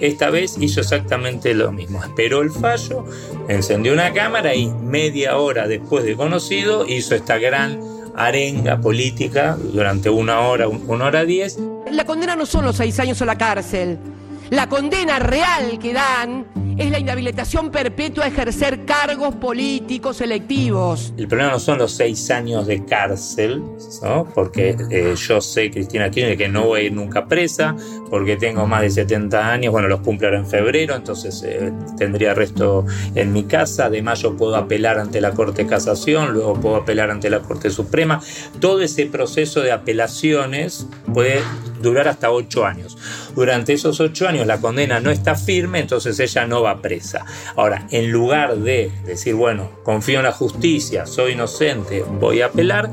Esta 0.00 0.30
vez 0.30 0.56
hizo 0.58 0.80
exactamente 0.80 1.54
lo 1.54 1.72
mismo. 1.72 2.02
Esperó 2.02 2.42
el 2.42 2.50
fallo, 2.50 3.04
encendió 3.48 3.92
una 3.92 4.12
cámara 4.12 4.54
y 4.54 4.68
media 4.68 5.36
hora 5.36 5.66
después 5.66 6.04
de 6.04 6.16
conocido 6.16 6.86
hizo 6.86 7.14
esta 7.14 7.38
gran 7.38 7.80
arenga 8.14 8.80
política 8.80 9.56
durante 9.56 10.08
una 10.08 10.40
hora, 10.40 10.68
una 10.68 11.06
hora 11.06 11.24
diez. 11.24 11.58
La 11.90 12.04
condena 12.04 12.34
no 12.34 12.46
son 12.46 12.64
los 12.64 12.76
seis 12.76 12.98
años 12.98 13.20
a 13.20 13.26
la 13.26 13.36
cárcel. 13.36 13.98
La 14.50 14.68
condena 14.68 15.18
real 15.18 15.78
que 15.78 15.92
dan 15.92 16.46
es 16.78 16.90
la 16.90 16.98
inhabilitación 16.98 17.70
perpetua 17.70 18.24
a 18.24 18.28
ejercer 18.28 18.84
cargos 18.84 19.34
políticos 19.36 20.20
electivos. 20.20 21.12
El 21.16 21.26
problema 21.26 21.52
no 21.52 21.58
son 21.58 21.78
los 21.78 21.92
seis 21.92 22.30
años 22.30 22.66
de 22.66 22.84
cárcel, 22.84 23.62
¿no? 24.02 24.28
porque 24.34 24.76
eh, 24.90 25.14
yo 25.16 25.40
sé, 25.40 25.70
Cristina 25.70 26.10
Kirchner, 26.10 26.36
que 26.36 26.48
no 26.48 26.66
voy 26.66 26.80
a 26.80 26.82
ir 26.84 26.92
nunca 26.92 27.26
presa, 27.26 27.74
porque 28.10 28.36
tengo 28.36 28.66
más 28.66 28.82
de 28.82 28.90
70 28.90 29.52
años, 29.52 29.72
bueno, 29.72 29.88
los 29.88 30.00
cumplo 30.00 30.34
en 30.34 30.46
febrero, 30.46 30.94
entonces 30.94 31.42
eh, 31.46 31.72
tendría 31.96 32.34
resto 32.34 32.84
en 33.14 33.32
mi 33.32 33.44
casa, 33.44 33.86
además 33.86 34.20
yo 34.20 34.36
puedo 34.36 34.56
apelar 34.56 34.98
ante 34.98 35.20
la 35.20 35.32
Corte 35.32 35.64
de 35.64 35.68
Casación, 35.68 36.32
luego 36.32 36.54
puedo 36.54 36.76
apelar 36.76 37.10
ante 37.10 37.30
la 37.30 37.40
Corte 37.40 37.70
Suprema, 37.70 38.20
todo 38.60 38.82
ese 38.82 39.06
proceso 39.06 39.60
de 39.60 39.72
apelaciones 39.72 40.86
puede 41.12 41.40
durar 41.80 42.08
hasta 42.08 42.30
ocho 42.30 42.64
años. 42.64 42.96
Durante 43.34 43.72
esos 43.72 44.00
ocho 44.00 44.28
años 44.28 44.46
la 44.46 44.60
condena 44.60 45.00
no 45.00 45.10
está 45.10 45.34
firme, 45.34 45.80
entonces 45.80 46.18
ella 46.20 46.46
no 46.46 46.62
va 46.62 46.80
presa. 46.80 47.24
Ahora, 47.56 47.86
en 47.90 48.10
lugar 48.10 48.56
de 48.56 48.90
decir, 49.04 49.34
bueno, 49.34 49.70
confío 49.82 50.18
en 50.18 50.24
la 50.24 50.32
justicia, 50.32 51.06
soy 51.06 51.32
inocente, 51.32 52.04
voy 52.20 52.40
a 52.42 52.46
apelar, 52.46 52.90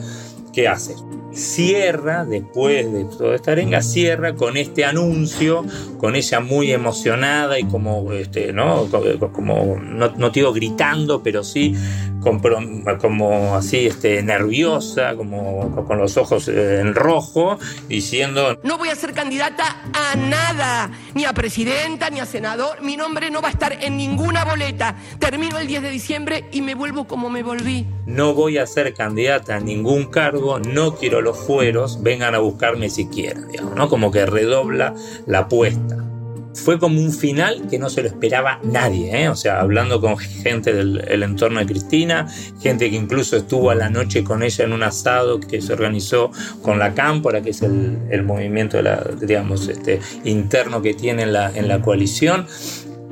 ¿qué 0.54 0.68
hace? 0.68 0.96
cierra, 1.34 2.26
después 2.26 2.92
de 2.92 3.06
toda 3.06 3.36
esta 3.36 3.54
arenga, 3.54 3.82
cierra 3.82 4.36
con 4.36 4.56
este 4.58 4.86
anuncio, 4.86 5.66
con 5.98 6.16
ella 6.16 6.40
muy 6.40 6.72
emocionada 6.72 7.60
y 7.60 7.66
como, 7.66 8.12
este, 8.14 8.54
¿no? 8.54 8.88
como 9.32 9.78
no, 9.78 10.14
no 10.16 10.30
digo 10.30 10.54
gritando, 10.54 11.24
pero 11.24 11.44
sí 11.44 11.76
como, 12.24 13.56
así 13.56 13.88
este, 13.88 14.24
nerviosa, 14.24 15.16
como 15.16 15.86
con 15.86 15.98
los 15.98 16.18
ojos 16.18 16.48
eh, 16.48 16.80
en 16.80 16.96
rojo, 16.96 17.58
diciendo... 17.88 18.58
No 18.64 18.78
voy 18.78 18.90
a 18.90 18.96
ser 18.96 19.14
candidata 19.14 19.78
a 19.94 20.16
nada, 20.16 20.92
ni 21.14 21.26
a 21.26 21.34
presidenta, 21.34 22.10
ni 22.10 22.20
a 22.20 22.26
senador, 22.26 22.82
mi 22.82 22.98
nombre 22.98 23.30
no 23.30 23.42
va 23.42 23.50
a 23.50 23.52
estar 23.52 23.78
en 23.82 23.98
ninguna 23.98 24.46
boleta. 24.46 24.96
Termino 25.20 25.60
el 25.60 25.68
10 25.68 25.84
de 25.84 25.90
diciembre 25.90 26.46
y 26.52 26.62
me 26.62 26.76
vuelvo 26.76 27.06
como 27.06 27.30
me 27.30 27.44
volví. 27.44 27.86
No 28.06 28.34
voy 28.34 28.58
a 28.58 28.66
ser 28.66 28.94
candidata 28.94 29.56
a 29.56 29.60
ningún 29.60 30.06
cargo, 30.06 30.60
no 30.60 30.96
quiero 30.96 31.22
los 31.22 31.38
fueros, 31.38 32.02
vengan 32.02 32.36
a 32.36 32.40
buscarme 32.40 32.90
si 32.90 33.08
quieren, 33.08 33.50
digamos, 33.50 33.76
¿no? 33.76 33.90
Como 33.90 34.12
que 34.12 34.26
redobla 34.26 34.94
la 35.26 35.40
apuesta 35.40 36.13
fue 36.54 36.80
como 36.80 37.00
un 37.00 37.12
final 37.12 37.68
que 37.70 37.80
no 37.80 37.90
se 37.90 38.02
lo 38.02 38.08
esperaba 38.08 38.60
nadie, 38.64 39.24
¿eh? 39.24 39.30
o 39.30 39.36
sea, 39.36 39.60
hablando 39.60 40.00
con 40.00 40.18
gente 40.18 40.74
del 40.74 41.24
entorno 41.24 41.60
de 41.60 41.66
Cristina, 41.66 42.28
gente 42.62 42.90
que 42.90 42.96
incluso 42.96 43.38
estuvo 43.38 43.70
a 43.70 43.76
la 43.76 43.90
noche 43.90 44.24
con 44.24 44.44
ella 44.44 44.64
en 44.64 44.74
un 44.74 44.84
asado 44.84 45.40
que 45.40 45.62
se 45.62 45.74
organizó 45.74 46.32
con 46.62 46.80
la 46.80 46.94
Cámpora, 46.94 47.42
que 47.42 47.52
es 47.52 47.62
el, 47.62 48.24
movimiento 48.24 48.78
digamos, 49.20 49.68
este, 49.68 50.00
interno 50.24 50.82
que 50.82 50.94
tiene 50.94 51.24
en 51.24 51.34
la, 51.34 51.52
en 51.54 51.68
la 51.68 51.82
coalición. 51.82 52.46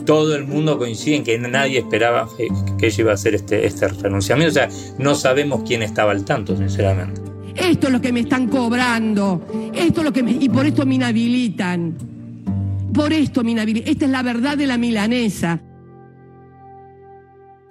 Todo 0.06 0.36
el 0.36 0.46
mundo 0.46 0.78
coincide 0.80 1.18
en 1.18 1.24
que 1.24 1.38
nadie 1.38 1.80
esperaba 1.80 2.28
que, 2.38 2.48
ella 2.88 3.02
iba 3.02 3.12
a 3.12 3.14
hacer 3.16 3.36
este, 3.36 3.66
este 3.66 3.88
renunciamiento. 3.88 4.52
O 4.52 4.54
sea, 4.54 4.70
no 4.98 5.16
sabemos 5.16 5.62
quién 5.68 5.84
estaba 5.84 6.12
al 6.12 6.26
tanto, 6.26 6.58
sinceramente. 6.58 7.22
Esto 7.56 7.88
es 7.88 7.94
lo 7.94 8.02
que 8.02 8.12
me 8.12 8.22
están 8.22 8.48
cobrando. 8.48 9.42
Esto 9.74 10.02
es 10.02 10.06
lo 10.06 10.14
que 10.14 10.24
me, 10.24 10.32
y 10.32 10.50
por 10.50 10.66
esto 10.66 10.86
me 10.86 10.96
inhabilitan. 10.96 12.21
Por 12.94 13.14
esto, 13.14 13.42
esta 13.46 14.06
es 14.06 14.12
la 14.12 14.24
verdad 14.24 14.58
de 14.58 14.68
la 14.68 14.78
milanesa. 14.78 15.62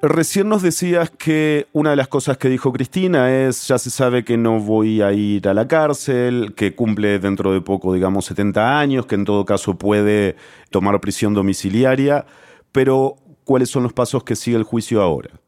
Recién 0.02 0.48
nos 0.48 0.62
decías 0.62 1.10
que 1.10 1.66
una 1.72 1.90
de 1.90 1.96
las 1.96 2.08
cosas 2.08 2.38
que 2.38 2.48
dijo 2.48 2.72
Cristina 2.72 3.30
es, 3.30 3.68
ya 3.68 3.78
se 3.78 3.90
sabe 3.90 4.24
que 4.24 4.38
no 4.38 4.58
voy 4.58 5.02
a 5.02 5.12
ir 5.12 5.46
a 5.46 5.52
la 5.52 5.68
cárcel, 5.68 6.54
que 6.56 6.74
cumple 6.74 7.18
dentro 7.18 7.52
de 7.52 7.60
poco, 7.60 7.92
digamos, 7.92 8.24
70 8.24 8.78
años, 8.80 9.04
que 9.04 9.16
en 9.16 9.26
todo 9.26 9.44
caso 9.44 9.76
puede 9.76 10.36
tomar 10.70 10.98
prisión 11.00 11.34
domiciliaria, 11.34 12.24
pero 12.72 13.16
¿cuáles 13.44 13.68
son 13.68 13.82
los 13.82 13.92
pasos 13.92 14.24
que 14.24 14.36
sigue 14.36 14.56
el 14.56 14.62
juicio 14.62 15.02
ahora? 15.02 15.38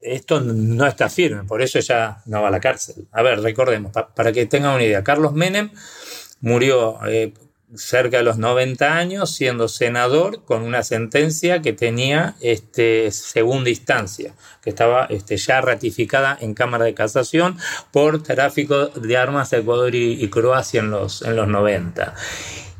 Esto 0.00 0.40
no 0.40 0.86
está 0.86 1.08
firme, 1.08 1.42
por 1.42 1.60
eso 1.60 1.78
ella 1.78 2.18
no 2.26 2.40
va 2.40 2.48
a 2.48 2.52
la 2.52 2.60
cárcel. 2.60 3.08
A 3.10 3.22
ver, 3.22 3.40
recordemos, 3.40 3.90
para 4.14 4.32
que 4.32 4.46
tengan 4.46 4.74
una 4.76 4.84
idea, 4.84 5.02
Carlos 5.02 5.32
Menem 5.32 5.70
murió 6.40 6.98
eh, 7.08 7.34
cerca 7.74 8.18
de 8.18 8.22
los 8.22 8.38
90 8.38 8.96
años 8.96 9.34
siendo 9.34 9.68
senador 9.68 10.44
con 10.44 10.62
una 10.62 10.82
sentencia 10.82 11.62
que 11.62 11.72
tenía 11.72 12.34
este, 12.40 13.10
segunda 13.10 13.70
instancia, 13.70 14.34
que 14.62 14.70
estaba 14.70 15.06
este, 15.06 15.36
ya 15.36 15.60
ratificada 15.60 16.36
en 16.40 16.54
Cámara 16.54 16.84
de 16.84 16.94
Casación 16.94 17.56
por 17.90 18.22
tráfico 18.22 18.86
de 18.86 19.16
armas 19.16 19.52
a 19.52 19.58
Ecuador 19.58 19.94
y, 19.94 20.28
Croacia 20.28 20.80
en 20.80 20.90
los, 20.90 21.22
en 21.22 21.36
los 21.36 21.48
90 21.48 22.14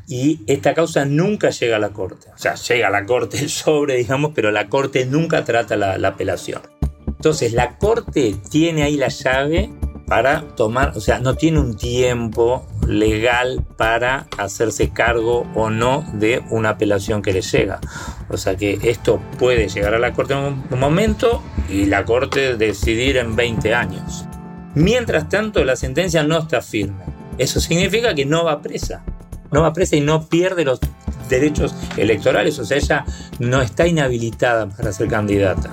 y 0.07 0.41
esta 0.47 0.73
causa 0.73 1.05
nunca 1.05 1.49
llega 1.49 1.77
a 1.77 1.79
la 1.79 1.89
Corte. 1.89 2.27
O 2.35 2.37
sea, 2.37 2.55
llega 2.55 2.87
a 2.87 2.91
la 2.91 3.05
Corte 3.05 3.39
el 3.39 3.49
sobre, 3.49 3.95
digamos, 3.95 4.31
pero 4.35 4.51
la 4.51 4.67
Corte 4.67 5.05
nunca 5.05 5.45
trata 5.45 5.75
la, 5.77 5.97
la, 5.97 6.09
apelación. 6.09 6.61
Entonces, 7.07 7.53
la 7.53 7.77
Corte 7.77 8.35
tiene 8.49 8.83
ahí 8.83 8.97
la 8.97 9.07
llave 9.07 9.71
para 10.07 10.41
tomar, 10.55 10.93
o 10.95 11.01
sea, 11.01 11.19
no 11.19 11.35
tiene 11.35 11.59
un 11.59 11.75
tiempo 11.75 12.67
legal 12.87 13.63
para 13.77 14.27
hacerse 14.37 14.89
cargo 14.89 15.47
o 15.55 15.69
no 15.69 16.05
de 16.13 16.43
una 16.49 16.69
apelación 16.69 17.21
que 17.21 17.33
le 17.33 17.41
llega. 17.41 17.79
O 18.29 18.37
sea 18.37 18.55
que 18.55 18.79
esto 18.83 19.21
puede 19.39 19.69
llegar 19.69 19.93
a 19.93 19.99
la 19.99 20.13
Corte 20.13 20.33
en 20.33 20.63
un 20.69 20.79
momento 20.79 21.41
y 21.69 21.85
la 21.85 22.05
Corte 22.05 22.55
decidir 22.57 23.17
en 23.17 23.35
20 23.35 23.73
años. 23.73 24.25
Mientras 24.75 25.29
tanto, 25.29 25.63
la 25.63 25.75
sentencia 25.75 26.23
no 26.23 26.39
está 26.39 26.61
firme. 26.61 27.03
Eso 27.37 27.59
significa 27.59 28.13
que 28.13 28.25
no 28.25 28.43
va 28.43 28.61
presa. 28.61 29.03
No 29.51 29.61
va 29.61 29.73
presa 29.73 29.95
y 29.95 30.01
no 30.01 30.27
pierde 30.27 30.65
los 30.65 30.79
derechos 31.29 31.75
electorales. 31.95 32.57
O 32.59 32.65
sea, 32.65 32.77
ella 32.77 33.05
no 33.39 33.61
está 33.61 33.87
inhabilitada 33.87 34.67
para 34.67 34.91
ser 34.91 35.07
candidata 35.07 35.69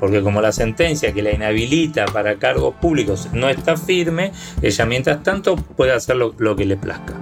porque 0.00 0.22
como 0.22 0.40
la 0.40 0.52
sentencia 0.52 1.12
que 1.12 1.22
la 1.22 1.32
inhabilita 1.32 2.06
para 2.06 2.36
cargos 2.36 2.74
públicos 2.74 3.28
no 3.32 3.48
está 3.48 3.76
firme, 3.76 4.32
ella 4.62 4.86
mientras 4.86 5.22
tanto 5.22 5.56
puede 5.56 5.92
hacer 5.92 6.16
lo, 6.16 6.56
que 6.56 6.64
le 6.64 6.76
plazca. 6.76 7.14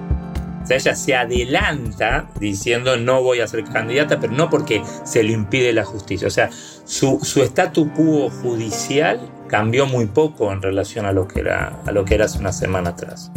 O 0.62 0.66
sea, 0.66 0.76
ella 0.76 0.96
se 0.96 1.14
adelanta 1.14 2.28
diciendo 2.40 2.96
no 2.96 3.22
voy 3.22 3.40
a 3.40 3.46
ser 3.46 3.64
candidata, 3.64 4.18
pero 4.18 4.32
no 4.32 4.50
porque 4.50 4.82
se 5.04 5.22
le 5.22 5.32
impide 5.32 5.72
la 5.72 5.84
justicia. 5.84 6.26
O 6.26 6.30
sea, 6.30 6.50
su, 6.84 7.20
su 7.22 7.42
statu 7.42 7.92
quo 7.92 8.30
judicial 8.30 9.20
cambió 9.48 9.86
muy 9.86 10.06
poco 10.06 10.52
en 10.52 10.62
relación 10.62 11.06
a 11.06 11.12
lo 11.12 11.28
que 11.28 11.40
era, 11.40 11.80
a 11.86 11.92
lo 11.92 12.04
que 12.04 12.16
era 12.16 12.24
hace 12.24 12.38
una 12.38 12.52
semana 12.52 12.90
atrás. 12.90 13.30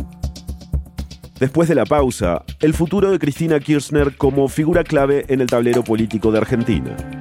Después 1.39 1.69
de 1.69 1.75
la 1.75 1.85
pausa, 1.85 2.43
el 2.59 2.73
futuro 2.73 3.11
de 3.11 3.19
Cristina 3.19 3.61
Kirchner 3.61 4.17
como 4.17 4.49
figura 4.49 4.83
clave 4.83 5.23
en 5.29 5.39
el 5.39 5.47
tablero 5.47 5.85
político 5.85 6.33
de 6.33 6.39
Argentina. 6.39 7.18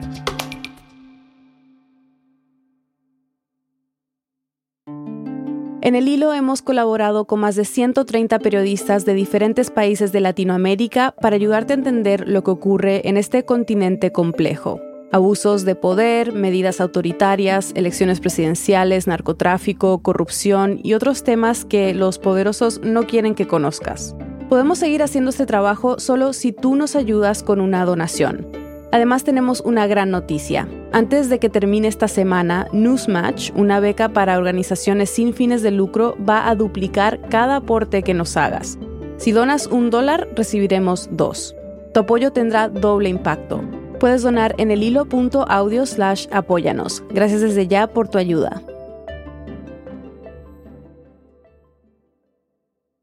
En 5.89 5.95
el 5.95 6.07
hilo 6.07 6.35
hemos 6.35 6.61
colaborado 6.61 7.25
con 7.25 7.41
más 7.41 7.57
de 7.57 7.65
130 7.65 8.41
periodistas 8.41 9.07
de 9.07 9.15
diferentes 9.15 9.71
países 9.71 10.13
de 10.13 10.21
Latinoamérica 10.21 11.15
para 11.19 11.37
ayudarte 11.37 11.73
a 11.73 11.77
entender 11.77 12.29
lo 12.29 12.45
que 12.45 12.51
ocurre 12.51 13.09
en 13.09 13.17
este 13.17 13.47
continente 13.47 14.13
complejo. 14.13 14.83
Abusos 15.13 15.65
de 15.65 15.77
poder, 15.77 16.35
medidas 16.35 16.83
autoritarias, 16.83 17.73
elecciones 17.75 18.21
presidenciales, 18.21 19.07
narcotráfico, 19.07 20.03
corrupción 20.03 20.79
y 20.83 20.93
otros 20.93 21.25
temas 21.25 21.65
que 21.65 21.95
los 21.95 22.19
poderosos 22.19 22.83
no 22.83 23.05
quieren 23.05 23.35
que 23.35 23.49
conozcas. 23.49 24.15
Podemos 24.51 24.81
seguir 24.81 25.03
haciendo 25.03 25.31
este 25.31 25.47
trabajo 25.47 25.99
solo 25.99 26.35
si 26.35 26.53
tú 26.53 26.77
nos 26.77 26.97
ayudas 26.97 27.43
con 27.43 27.63
una 27.63 27.87
donación. 27.87 28.58
Además 28.91 29.23
tenemos 29.23 29.61
una 29.61 29.87
gran 29.87 30.11
noticia. 30.11 30.67
Antes 30.93 31.29
de 31.29 31.39
que 31.39 31.51
termine 31.51 31.89
esta 31.89 32.09
semana, 32.09 32.69
Newsmatch, 32.73 33.51
una 33.55 33.81
beca 33.81 34.09
para 34.09 34.39
organizaciones 34.39 35.11
sin 35.11 35.35
fines 35.35 35.63
de 35.63 35.71
lucro, 35.71 36.17
va 36.27 36.49
a 36.49 36.55
duplicar 36.55 37.21
cada 37.29 37.57
aporte 37.57 38.03
que 38.03 38.15
nos 38.15 38.37
hagas. 38.37 38.79
Si 39.19 39.33
donas 39.33 39.67
un 39.67 39.91
dólar, 39.91 40.29
recibiremos 40.35 41.09
dos. 41.13 41.55
Tu 41.93 42.01
apoyo 42.01 42.33
tendrá 42.33 42.69
doble 42.69 43.11
impacto. 43.11 43.63
Puedes 44.01 44.23
donar 44.23 44.55
en 44.59 44.71
el 44.71 44.83
hilo.audio 44.83 45.85
slash 45.85 46.27
apóyanos. 46.31 47.03
Gracias 47.11 47.43
desde 47.43 47.67
ya 47.67 47.89
por 47.89 48.09
tu 48.09 48.17
ayuda. 48.17 48.63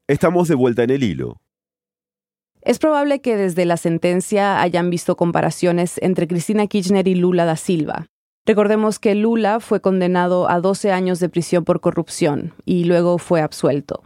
Estamos 0.08 0.48
de 0.48 0.54
vuelta 0.54 0.82
en 0.84 0.90
el 0.90 1.02
hilo. 1.02 1.40
Es 2.66 2.80
probable 2.80 3.20
que 3.20 3.36
desde 3.36 3.64
la 3.64 3.76
sentencia 3.76 4.60
hayan 4.60 4.90
visto 4.90 5.16
comparaciones 5.16 6.00
entre 6.02 6.26
Cristina 6.26 6.66
Kirchner 6.66 7.06
y 7.06 7.14
Lula 7.14 7.44
da 7.44 7.54
Silva. 7.54 8.08
Recordemos 8.44 8.98
que 8.98 9.14
Lula 9.14 9.60
fue 9.60 9.80
condenado 9.80 10.50
a 10.50 10.60
12 10.60 10.90
años 10.90 11.20
de 11.20 11.28
prisión 11.28 11.64
por 11.64 11.80
corrupción 11.80 12.54
y 12.64 12.82
luego 12.82 13.18
fue 13.18 13.40
absuelto. 13.40 14.02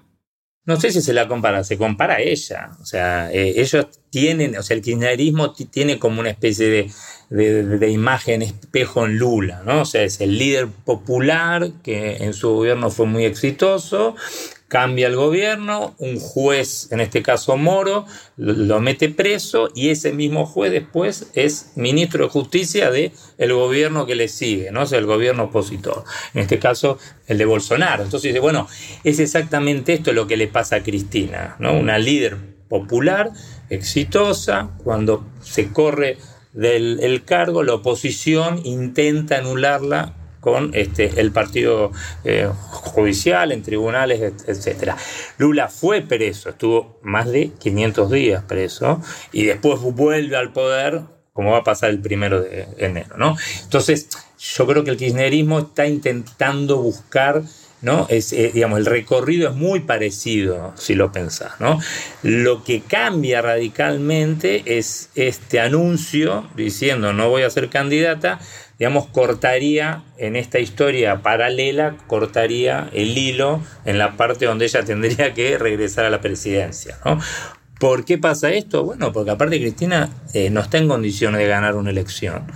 No 0.66 0.78
sé 0.78 0.92
si 0.92 1.00
se 1.00 1.14
la 1.14 1.26
compara, 1.26 1.64
se 1.64 1.78
compara 1.78 2.16
a 2.16 2.20
ella. 2.20 2.72
O 2.82 2.84
sea, 2.84 3.32
eh, 3.32 3.54
ellos 3.56 3.86
tienen, 4.10 4.54
o 4.58 4.62
sea, 4.62 4.76
el 4.76 4.82
kirchnerismo 4.82 5.54
tiene 5.54 5.98
como 5.98 6.20
una 6.20 6.28
especie 6.28 6.68
de, 6.68 6.92
de, 7.78 7.90
imagen 7.90 8.42
espejo 8.42 9.06
en 9.06 9.16
Lula, 9.16 9.62
¿no? 9.64 9.80
O 9.80 9.84
sea, 9.86 10.02
es 10.02 10.20
el 10.20 10.36
líder 10.36 10.68
popular 10.68 11.70
que 11.82 12.18
en 12.18 12.34
su 12.34 12.50
gobierno 12.50 12.90
fue 12.90 13.06
muy 13.06 13.24
exitoso, 13.24 14.16
cambia 14.70 15.08
el 15.08 15.16
gobierno, 15.16 15.96
un 15.98 16.20
juez, 16.20 16.92
en 16.92 17.00
este 17.00 17.22
caso 17.22 17.56
Moro, 17.56 18.06
lo 18.36 18.80
mete 18.80 19.08
preso 19.08 19.68
y 19.74 19.88
ese 19.88 20.12
mismo 20.12 20.46
juez 20.46 20.70
después 20.70 21.26
es 21.34 21.72
ministro 21.74 22.24
de 22.24 22.30
justicia 22.30 22.92
del 22.92 23.10
el 23.36 23.52
gobierno 23.52 24.06
que 24.06 24.14
le 24.14 24.28
sigue, 24.28 24.70
¿no? 24.70 24.82
O 24.82 24.86
sea, 24.86 25.00
el 25.00 25.06
gobierno 25.06 25.44
opositor, 25.44 26.04
en 26.34 26.42
este 26.42 26.60
caso 26.60 26.98
el 27.26 27.36
de 27.36 27.46
Bolsonaro. 27.46 28.04
Entonces 28.04 28.28
dice, 28.28 28.38
bueno, 28.38 28.68
es 29.02 29.18
exactamente 29.18 29.92
esto 29.92 30.12
lo 30.12 30.28
que 30.28 30.36
le 30.36 30.46
pasa 30.46 30.76
a 30.76 30.82
Cristina, 30.84 31.56
¿no? 31.58 31.76
Una 31.76 31.98
líder 31.98 32.36
popular, 32.68 33.32
exitosa, 33.70 34.70
cuando 34.84 35.26
se 35.42 35.72
corre 35.72 36.16
del 36.52 37.24
cargo, 37.24 37.64
la 37.64 37.74
oposición 37.74 38.60
intenta 38.64 39.38
anularla 39.38 40.14
con 40.40 40.70
este, 40.74 41.20
el 41.20 41.32
partido 41.32 41.92
eh, 42.24 42.50
judicial, 42.70 43.52
en 43.52 43.62
tribunales, 43.62 44.32
etc. 44.46 44.94
Lula 45.38 45.68
fue 45.68 46.02
preso, 46.02 46.50
estuvo 46.50 46.98
más 47.02 47.30
de 47.30 47.50
500 47.58 48.10
días 48.10 48.44
preso 48.44 49.00
y 49.32 49.44
después 49.44 49.80
vuelve 49.80 50.36
al 50.36 50.52
poder, 50.52 51.02
como 51.32 51.52
va 51.52 51.58
a 51.58 51.64
pasar 51.64 51.90
el 51.90 52.00
primero 52.00 52.40
de 52.40 52.66
enero. 52.78 53.16
¿no? 53.16 53.36
Entonces, 53.62 54.08
yo 54.38 54.66
creo 54.66 54.84
que 54.84 54.90
el 54.90 54.96
kirchnerismo 54.96 55.58
está 55.58 55.86
intentando 55.86 56.78
buscar 56.78 57.42
¿no? 57.82 58.06
Es, 58.10 58.32
eh, 58.32 58.50
digamos, 58.52 58.78
el 58.78 58.86
recorrido 58.86 59.48
es 59.50 59.56
muy 59.56 59.80
parecido, 59.80 60.74
si 60.76 60.94
lo 60.94 61.12
pensás, 61.12 61.52
¿no? 61.60 61.78
Lo 62.22 62.62
que 62.62 62.82
cambia 62.82 63.40
radicalmente 63.40 64.78
es 64.78 65.10
este 65.14 65.60
anuncio 65.60 66.48
diciendo 66.56 67.12
no 67.12 67.30
voy 67.30 67.42
a 67.42 67.50
ser 67.50 67.70
candidata, 67.70 68.38
digamos, 68.80 69.08
cortaría 69.08 70.04
en 70.16 70.36
esta 70.36 70.58
historia 70.58 71.20
paralela, 71.20 71.98
cortaría 72.06 72.88
el 72.94 73.16
hilo 73.18 73.60
en 73.84 73.98
la 73.98 74.16
parte 74.16 74.46
donde 74.46 74.64
ella 74.64 74.82
tendría 74.82 75.34
que 75.34 75.58
regresar 75.58 76.06
a 76.06 76.10
la 76.10 76.22
presidencia. 76.22 76.96
¿no? 77.04 77.20
¿Por 77.78 78.06
qué 78.06 78.16
pasa 78.16 78.50
esto? 78.50 78.84
Bueno, 78.84 79.12
porque 79.12 79.32
aparte 79.32 79.60
Cristina 79.60 80.08
eh, 80.32 80.48
no 80.48 80.60
está 80.60 80.78
en 80.78 80.88
condiciones 80.88 81.42
de 81.42 81.46
ganar 81.46 81.76
una 81.76 81.90
elección. 81.90 82.46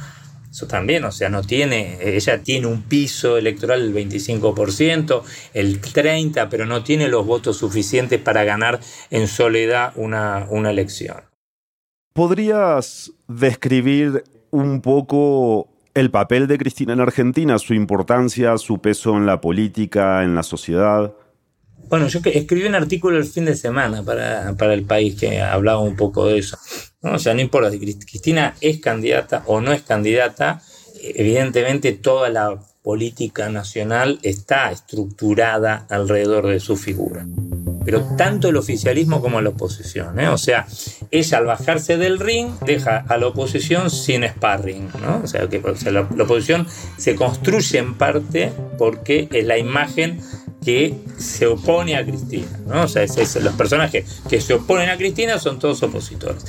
Eso 0.50 0.66
también, 0.66 1.04
o 1.04 1.12
sea, 1.12 1.28
no 1.28 1.42
tiene, 1.42 1.98
ella 2.00 2.42
tiene 2.42 2.68
un 2.68 2.84
piso 2.84 3.36
electoral 3.36 3.92
del 3.92 4.08
25%, 4.08 5.22
el 5.52 5.82
30%, 5.82 6.46
pero 6.48 6.64
no 6.64 6.82
tiene 6.84 7.08
los 7.08 7.26
votos 7.26 7.58
suficientes 7.58 8.18
para 8.18 8.44
ganar 8.44 8.80
en 9.10 9.28
soledad 9.28 9.92
una, 9.96 10.46
una 10.48 10.70
elección. 10.70 11.16
¿Podrías 12.14 13.12
describir 13.28 14.24
un 14.50 14.80
poco 14.80 15.73
el 15.94 16.10
papel 16.10 16.46
de 16.46 16.58
Cristina 16.58 16.92
en 16.92 17.00
Argentina, 17.00 17.58
su 17.58 17.72
importancia, 17.74 18.58
su 18.58 18.80
peso 18.80 19.16
en 19.16 19.26
la 19.26 19.40
política, 19.40 20.24
en 20.24 20.34
la 20.34 20.42
sociedad. 20.42 21.14
Bueno, 21.88 22.08
yo 22.08 22.20
escribí 22.24 22.66
un 22.66 22.74
artículo 22.74 23.16
el 23.16 23.24
fin 23.24 23.44
de 23.44 23.54
semana 23.54 24.02
para, 24.02 24.54
para 24.56 24.74
el 24.74 24.84
país 24.84 25.14
que 25.18 25.40
hablaba 25.40 25.80
un 25.80 25.96
poco 25.96 26.26
de 26.26 26.38
eso. 26.38 26.58
O 27.02 27.18
sea, 27.18 27.34
no 27.34 27.40
importa 27.40 27.70
si 27.70 27.78
Cristina 27.78 28.54
es 28.60 28.80
candidata 28.80 29.44
o 29.46 29.60
no 29.60 29.72
es 29.72 29.82
candidata, 29.82 30.62
evidentemente 31.00 31.92
toda 31.92 32.30
la 32.30 32.58
política 32.82 33.48
nacional 33.48 34.18
está 34.22 34.70
estructurada 34.72 35.86
alrededor 35.88 36.46
de 36.46 36.60
su 36.60 36.76
figura 36.76 37.26
pero 37.84 38.02
tanto 38.16 38.48
el 38.48 38.56
oficialismo 38.56 39.20
como 39.20 39.40
la 39.40 39.50
oposición. 39.50 40.18
¿eh? 40.18 40.28
O 40.28 40.38
sea, 40.38 40.66
ella 41.10 41.38
al 41.38 41.46
bajarse 41.46 41.96
del 41.96 42.18
ring 42.18 42.50
deja 42.64 43.04
a 43.08 43.16
la 43.16 43.28
oposición 43.28 43.90
sin 43.90 44.26
sparring. 44.26 44.88
¿no? 45.00 45.20
O 45.22 45.26
sea, 45.26 45.48
que 45.48 45.62
la, 45.90 46.00
oposición 46.00 46.66
se 46.96 47.14
construye 47.14 47.78
en 47.78 47.94
parte 47.94 48.52
porque 48.78 49.28
es 49.32 49.44
la 49.44 49.58
imagen 49.58 50.20
que 50.64 50.94
se 51.18 51.46
opone 51.46 51.96
a 51.96 52.04
Cristina. 52.04 52.58
¿no? 52.66 52.84
O 52.84 52.88
sea, 52.88 53.04
los 53.04 53.54
personajes 53.54 54.22
que 54.28 54.40
se 54.40 54.54
oponen 54.54 54.88
a 54.88 54.96
Cristina 54.96 55.38
son 55.38 55.58
todos 55.58 55.82
opositores. 55.82 56.44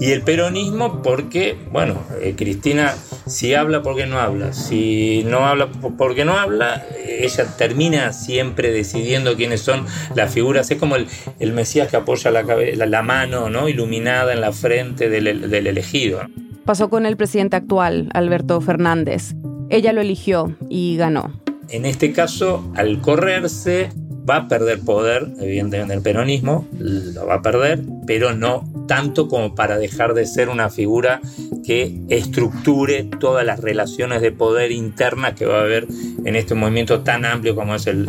Y 0.00 0.10
el 0.12 0.22
peronismo 0.22 1.02
porque, 1.02 1.58
bueno, 1.70 2.02
eh, 2.20 2.34
Cristina 2.36 2.94
si 3.28 3.54
habla 3.54 3.82
porque 3.82 4.06
no 4.06 4.18
habla, 4.18 4.52
si 4.52 5.22
no 5.24 5.46
habla 5.46 5.68
porque 5.96 6.24
no 6.24 6.38
habla, 6.38 6.84
ella 7.06 7.46
termina 7.56 8.12
siempre 8.12 8.70
decidiendo 8.70 9.36
quiénes 9.36 9.60
son 9.60 9.86
las 10.14 10.32
figuras. 10.32 10.70
Es 10.70 10.78
como 10.78 10.96
el, 10.96 11.06
el 11.38 11.52
Mesías 11.52 11.88
que 11.88 11.96
apoya 11.96 12.30
la, 12.30 12.42
la, 12.42 13.02
mano 13.02 13.50
¿no? 13.50 13.68
iluminada 13.68 14.32
en 14.32 14.40
la 14.40 14.52
frente 14.52 15.08
del, 15.08 15.50
del 15.50 15.66
elegido. 15.66 16.20
Pasó 16.64 16.90
con 16.90 17.06
el 17.06 17.16
presidente 17.16 17.56
actual, 17.56 18.08
Alberto 18.12 18.60
Fernández. 18.60 19.34
Ella 19.70 19.92
lo 19.92 20.00
eligió 20.00 20.56
y 20.68 20.96
ganó. 20.96 21.32
En 21.70 21.84
este 21.84 22.12
caso, 22.12 22.70
al 22.76 23.00
correrse, 23.00 23.90
va 24.28 24.36
a 24.36 24.48
perder 24.48 24.80
poder, 24.80 25.28
evidentemente 25.40 25.94
el 25.94 26.02
peronismo, 26.02 26.66
lo 26.78 27.26
va 27.26 27.34
a 27.34 27.42
perder, 27.42 27.80
pero 28.06 28.34
no 28.34 28.64
tanto 28.86 29.28
como 29.28 29.54
para 29.54 29.78
dejar 29.78 30.14
de 30.14 30.26
ser 30.26 30.48
una 30.48 30.70
figura 30.70 31.20
que 31.64 32.00
estructure 32.08 33.04
todas 33.20 33.44
las 33.44 33.60
relaciones 33.60 34.22
de 34.22 34.32
poder 34.32 34.72
internas 34.72 35.34
que 35.34 35.46
va 35.46 35.58
a 35.58 35.62
haber 35.62 35.86
en 36.24 36.36
este 36.36 36.54
movimiento 36.54 37.02
tan 37.02 37.24
amplio 37.24 37.54
como 37.54 37.74
es 37.74 37.86
el, 37.86 38.08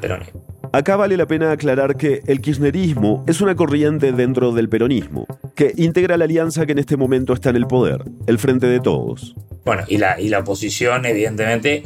peronismo. 0.00 0.44
Acá 0.72 0.96
vale 0.96 1.16
la 1.16 1.26
pena 1.26 1.50
aclarar 1.50 1.96
que 1.96 2.20
el 2.26 2.42
kirchnerismo 2.42 3.24
es 3.26 3.40
una 3.40 3.56
corriente 3.56 4.12
dentro 4.12 4.52
del 4.52 4.68
peronismo, 4.68 5.26
que 5.54 5.72
integra 5.76 6.18
la 6.18 6.26
alianza 6.26 6.66
que 6.66 6.72
en 6.72 6.78
este 6.78 6.98
momento 6.98 7.32
está 7.32 7.50
en 7.50 7.56
el 7.56 7.66
poder, 7.66 8.04
el 8.26 8.38
Frente 8.38 8.66
de 8.66 8.80
Todos. 8.80 9.34
Bueno, 9.64 9.84
y 9.86 9.98
la, 9.98 10.20
y 10.20 10.28
la 10.28 10.40
oposición 10.40 11.04
evidentemente 11.04 11.82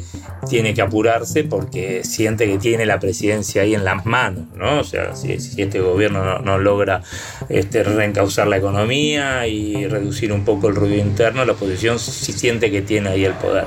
tiene 0.49 0.73
que 0.73 0.81
apurarse 0.81 1.43
porque 1.43 2.03
siente 2.03 2.45
que 2.45 2.57
tiene 2.57 2.85
la 2.85 2.99
presidencia 2.99 3.63
ahí 3.63 3.75
en 3.75 3.83
las 3.83 4.05
manos, 4.05 4.45
¿no? 4.55 4.79
O 4.79 4.83
sea, 4.83 5.15
si, 5.15 5.33
este 5.33 5.81
gobierno 5.81 6.39
no, 6.39 6.57
logra 6.57 7.01
este, 7.49 7.83
reencauzar 7.83 8.47
la 8.47 8.57
economía 8.57 9.47
y 9.47 9.87
reducir 9.87 10.31
un 10.31 10.45
poco 10.45 10.69
el 10.69 10.75
ruido 10.75 10.97
interno, 10.97 11.43
la 11.45 11.53
oposición 11.53 11.99
sí 11.99 12.31
siente 12.31 12.71
que 12.71 12.81
tiene 12.81 13.09
ahí 13.09 13.25
el 13.25 13.33
poder. 13.33 13.65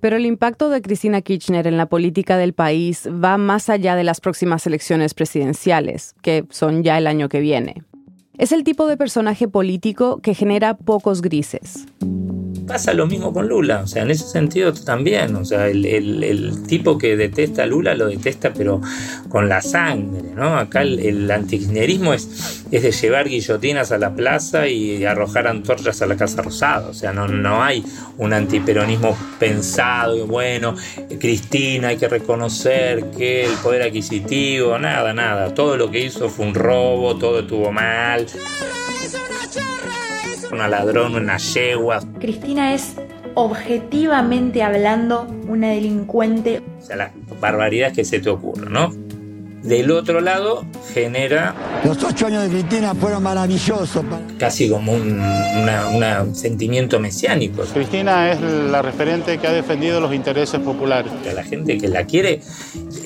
Pero 0.00 0.16
el 0.16 0.26
impacto 0.26 0.70
de 0.70 0.80
Cristina 0.80 1.20
Kirchner 1.22 1.66
en 1.66 1.76
la 1.76 1.86
política 1.86 2.36
del 2.36 2.52
país 2.52 3.08
va 3.08 3.36
más 3.36 3.68
allá 3.68 3.96
de 3.96 4.04
las 4.04 4.20
próximas 4.20 4.64
elecciones 4.66 5.12
presidenciales, 5.12 6.14
que 6.22 6.44
son 6.50 6.84
ya 6.84 6.96
el 6.98 7.08
año 7.08 7.28
que 7.28 7.40
viene. 7.40 7.82
Es 8.38 8.52
el 8.52 8.62
tipo 8.62 8.86
de 8.86 8.96
personaje 8.96 9.48
político 9.48 10.20
que 10.22 10.34
genera 10.34 10.76
pocos 10.76 11.20
grises 11.20 11.86
pasa 12.68 12.92
lo 12.92 13.06
mismo 13.06 13.32
con 13.32 13.48
Lula, 13.48 13.80
o 13.82 13.86
sea, 13.86 14.02
en 14.02 14.10
ese 14.10 14.28
sentido 14.28 14.72
también, 14.72 15.34
o 15.34 15.44
sea, 15.44 15.66
el, 15.66 16.62
tipo 16.68 16.98
que 16.98 17.16
detesta 17.16 17.62
a 17.62 17.66
Lula 17.66 17.94
lo 17.94 18.08
detesta 18.08 18.52
pero 18.52 18.80
con 19.28 19.48
la 19.48 19.62
sangre, 19.62 20.30
¿no? 20.34 20.56
Acá 20.58 20.82
el, 20.82 20.98
el 21.00 21.30
es, 21.30 22.64
es 22.70 22.82
de 22.82 22.92
llevar 22.92 23.28
guillotinas 23.28 23.90
a 23.90 23.98
la 23.98 24.14
plaza 24.14 24.68
y 24.68 25.04
arrojar 25.04 25.46
antorchas 25.46 26.02
a 26.02 26.06
la 26.06 26.16
Casa 26.16 26.42
Rosada, 26.42 26.88
o 26.88 26.94
sea, 26.94 27.12
no, 27.12 27.26
no 27.26 27.62
hay 27.62 27.82
un 28.18 28.32
antiperonismo 28.32 29.16
pensado 29.38 30.16
y 30.16 30.22
bueno, 30.22 30.76
Cristina 31.18 31.88
hay 31.88 31.96
que 31.96 32.08
reconocer 32.08 33.10
que 33.16 33.46
el 33.46 33.54
poder 33.54 33.82
adquisitivo, 33.82 34.78
nada, 34.78 35.14
nada, 35.14 35.54
todo 35.54 35.76
lo 35.76 35.90
que 35.90 36.00
hizo 36.00 36.28
fue 36.28 36.46
un 36.46 36.54
robo, 36.54 37.16
todo 37.16 37.40
estuvo 37.40 37.72
mal 37.72 38.26
una 40.52 40.68
ladrón, 40.68 41.14
una 41.14 41.36
yegua. 41.38 42.00
Cristina 42.18 42.74
es 42.74 42.94
objetivamente 43.34 44.62
hablando 44.62 45.26
una 45.46 45.68
delincuente. 45.68 46.62
O 46.80 46.84
sea, 46.84 46.96
las 46.96 47.10
barbaridades 47.40 47.94
que 47.94 48.04
se 48.04 48.18
te 48.18 48.30
ocurren, 48.30 48.72
¿no? 48.72 48.92
Del 49.62 49.90
otro 49.90 50.20
lado, 50.20 50.64
genera... 50.94 51.54
Los 51.84 52.02
ocho 52.04 52.26
años 52.28 52.44
de 52.44 52.48
Cristina 52.48 52.94
fueron 52.94 53.24
maravillosos. 53.24 54.04
Casi 54.38 54.70
como 54.70 54.92
un 54.92 56.34
sentimiento 56.34 57.00
mesiánico. 57.00 57.62
Cristina 57.74 58.30
es 58.30 58.40
la 58.40 58.82
referente 58.82 59.36
que 59.38 59.46
ha 59.48 59.52
defendido 59.52 60.00
los 60.00 60.14
intereses 60.14 60.60
populares. 60.60 61.12
A 61.28 61.32
la 61.32 61.42
gente 61.42 61.76
que 61.76 61.88
la 61.88 62.04
quiere, 62.04 62.40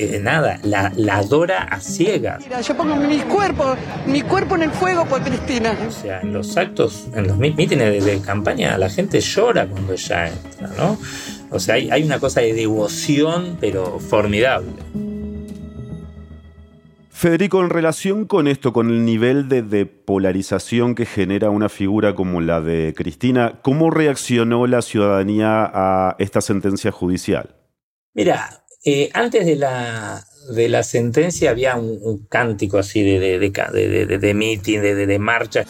eh, 0.05 0.21
nada, 0.21 0.59
la, 0.63 0.93
adora 1.17 1.65
a 1.65 1.81
ciegas. 1.81 2.43
Mira, 2.45 2.61
yo 2.61 2.77
pongo 2.77 2.97
mi 2.97 3.19
cuerpo, 3.21 3.77
mi 4.07 4.23
cuerpo 4.23 4.57
en 4.57 4.63
el 4.65 4.71
fuego 4.71 5.07
por 5.07 5.23
Cristina. 5.23 5.77
O 5.87 5.91
sea, 5.91 6.21
en 6.21 6.33
los 6.33 6.57
actos, 6.57 7.09
en 7.15 7.27
los 7.27 7.37
mítines 7.37 8.05
de, 8.05 8.21
campaña, 8.21 8.79
la 8.79 8.89
gente 8.89 9.21
llora 9.21 9.67
cuando 9.67 9.93
ella 9.93 10.29
entra, 10.29 10.69
¿no? 10.77 10.99
O 11.51 11.59
sea, 11.59 11.75
hay, 11.75 11.91
hay 11.91 12.03
una 12.03 12.19
cosa 12.19 12.41
de 12.41 12.55
devoción, 12.55 13.57
pero 13.61 13.99
formidable. 13.99 14.73
Federico, 17.23 17.61
en 17.63 17.71
relación 17.71 18.25
con 18.25 18.49
esto, 18.49 18.73
con 18.73 18.91
el 18.91 19.05
nivel 19.05 19.49
de, 19.49 19.87
polarización 19.87 20.97
que 20.97 21.07
genera 21.07 21.51
una 21.51 21.69
figura 21.69 22.17
como 22.17 22.41
la 22.41 22.61
de 22.61 22.95
Cristina, 22.97 23.61
¿cómo 23.63 23.91
reaccionó 23.91 24.67
la 24.67 24.83
ciudadanía 24.83 25.71
a 25.73 26.17
esta 26.19 26.41
sentencia 26.41 26.91
judicial? 26.91 27.55
Mira, 28.13 28.62
eh, 28.85 29.11
antes 29.13 29.47
de 29.47 29.57
la, 29.57 30.27
de 30.55 30.69
la 30.69 30.83
sentencia 30.83 31.51
había 31.51 31.77
un, 31.77 32.27
cántico 32.29 32.79
así 32.79 33.03
de, 33.03 33.39
de, 33.39 33.51
de, 33.51 34.19
de 34.19 34.35
meeting, 34.35 34.81
de, 34.81 35.07
de 35.07 35.19
marcha. 35.19 35.65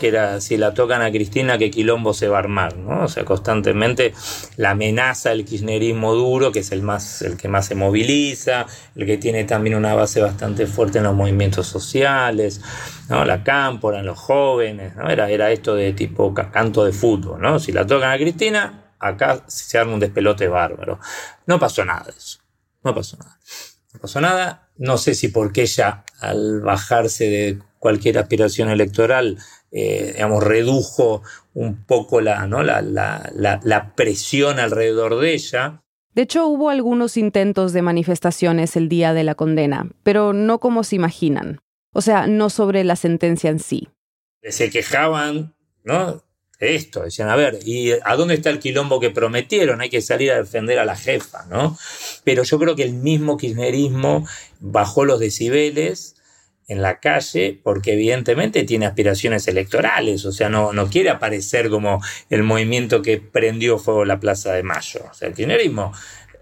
Que 0.00 0.08
era 0.08 0.40
si 0.40 0.56
la 0.56 0.74
tocan 0.74 1.02
a 1.02 1.12
Cristina, 1.12 1.58
que 1.58 1.70
quilombo 1.70 2.12
se 2.12 2.26
va 2.26 2.38
a 2.38 2.40
armar, 2.40 2.76
¿no? 2.76 3.04
O 3.04 3.08
sea, 3.08 3.24
constantemente 3.24 4.12
la 4.56 4.70
amenaza 4.70 5.30
del 5.30 5.44
kirchnerismo 5.44 6.14
duro, 6.14 6.50
que 6.50 6.58
es 6.58 6.72
el, 6.72 6.82
más, 6.82 7.22
el 7.22 7.36
que 7.36 7.46
más 7.46 7.66
se 7.66 7.76
moviliza, 7.76 8.66
el 8.96 9.06
que 9.06 9.18
tiene 9.18 9.44
también 9.44 9.76
una 9.76 9.94
base 9.94 10.20
bastante 10.20 10.66
fuerte 10.66 10.98
en 10.98 11.04
los 11.04 11.14
movimientos 11.14 11.68
sociales, 11.68 12.60
¿no? 13.08 13.24
La 13.24 13.44
cámpora, 13.44 14.00
en 14.00 14.06
los 14.06 14.18
jóvenes. 14.18 14.94
Era, 15.08 15.30
era 15.30 15.52
esto 15.52 15.76
de 15.76 15.92
tipo 15.92 16.34
canto 16.34 16.84
de 16.84 16.92
fútbol, 16.92 17.40
¿no? 17.40 17.60
Si 17.60 17.70
la 17.70 17.86
tocan 17.86 18.10
a 18.10 18.18
Cristina, 18.18 18.94
acá 18.98 19.44
se 19.46 19.78
arma 19.78 19.94
un 19.94 20.00
despelote 20.00 20.48
bárbaro. 20.48 20.98
No 21.46 21.60
pasó 21.60 21.84
nada 21.84 22.04
de 22.06 22.18
eso, 22.18 22.40
no 22.82 22.92
pasó 22.92 23.16
nada. 23.18 23.38
No 23.92 24.00
pasó 24.00 24.20
nada, 24.20 24.68
no 24.76 24.98
sé 24.98 25.14
si 25.14 25.28
porque 25.28 25.62
ella 25.62 26.04
al 26.20 26.60
bajarse 26.60 27.24
de 27.24 27.58
cualquier 27.80 28.18
aspiración 28.18 28.70
electoral 28.70 29.38
eh, 29.72 30.12
digamos, 30.14 30.42
redujo 30.42 31.22
un 31.54 31.84
poco 31.84 32.20
la, 32.20 32.46
¿no? 32.46 32.62
la, 32.62 32.82
la, 32.82 33.30
la, 33.32 33.94
presión 33.94 34.58
alrededor 34.58 35.20
de 35.20 35.34
ella. 35.34 35.82
De 36.14 36.22
hecho, 36.22 36.46
hubo 36.46 36.70
algunos 36.70 37.16
intentos 37.16 37.72
de 37.72 37.82
manifestaciones 37.82 38.74
el 38.76 38.88
día 38.88 39.12
de 39.14 39.24
la 39.24 39.36
condena, 39.36 39.88
pero 40.02 40.32
no 40.32 40.58
como 40.58 40.82
se 40.82 40.96
imaginan. 40.96 41.60
O 41.92 42.02
sea, 42.02 42.26
no 42.26 42.50
sobre 42.50 42.84
la 42.84 42.96
sentencia 42.96 43.50
en 43.50 43.60
sí. 43.60 43.88
Se 44.42 44.70
quejaban, 44.70 45.54
¿no? 45.84 46.22
Esto, 46.60 47.04
decían, 47.04 47.30
a 47.30 47.36
ver, 47.36 47.60
¿y 47.64 47.92
a 47.92 48.16
dónde 48.16 48.34
está 48.34 48.50
el 48.50 48.58
quilombo 48.58 49.00
que 49.00 49.08
prometieron? 49.08 49.80
Hay 49.80 49.88
que 49.88 50.02
salir 50.02 50.30
a 50.30 50.36
defender 50.36 50.78
a 50.78 50.84
la 50.84 50.94
jefa, 50.94 51.46
¿no? 51.46 51.78
Pero 52.22 52.42
yo 52.42 52.58
creo 52.58 52.76
que 52.76 52.82
el 52.82 52.92
mismo 52.92 53.38
kirchnerismo 53.38 54.26
bajó 54.60 55.06
los 55.06 55.20
decibeles 55.20 56.16
en 56.70 56.82
la 56.82 57.00
calle 57.00 57.60
porque 57.64 57.94
evidentemente 57.94 58.62
tiene 58.62 58.86
aspiraciones 58.86 59.48
electorales, 59.48 60.24
o 60.24 60.30
sea, 60.30 60.48
no, 60.48 60.72
no 60.72 60.88
quiere 60.88 61.10
aparecer 61.10 61.68
como 61.68 62.00
el 62.30 62.44
movimiento 62.44 63.02
que 63.02 63.18
prendió 63.18 63.76
fuego 63.76 64.04
la 64.04 64.20
Plaza 64.20 64.52
de 64.52 64.62
Mayo. 64.62 65.00
O 65.10 65.12
sea, 65.12 65.26
el 65.26 65.34
kirchnerismo 65.34 65.92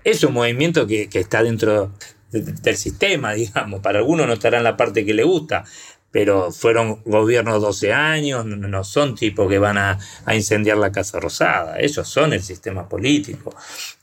es 0.05 0.23
un 0.25 0.35
movimiento 0.35 0.87
que, 0.87 1.09
que 1.09 1.21
está 1.21 1.43
dentro 1.43 1.93
del 2.31 2.77
sistema, 2.77 3.33
digamos, 3.35 3.81
para 3.81 4.01
algunos 4.01 4.27
no 4.27 4.35
estará 4.35 4.59
en 4.59 4.65
la 4.65 4.77
parte 4.77 5.07
que 5.07 5.15
le 5.15 5.25
gusta, 5.25 5.65
pero 6.11 6.51
fueron 6.51 7.03
gobiernos 7.05 7.61
12 7.61 7.93
años, 7.93 8.45
no 8.47 8.85
son 8.85 9.15
tipos 9.15 9.49
que 9.49 9.59
van 9.59 9.79
a, 9.79 9.99
incendiar 10.33 10.79
la 10.79 10.93
Casa 10.93 11.21
Rosada, 11.21 11.79
ellos 11.79 12.09
son 12.09 12.33
el 12.33 12.43
sistema 12.43 12.89
político. 12.89 13.55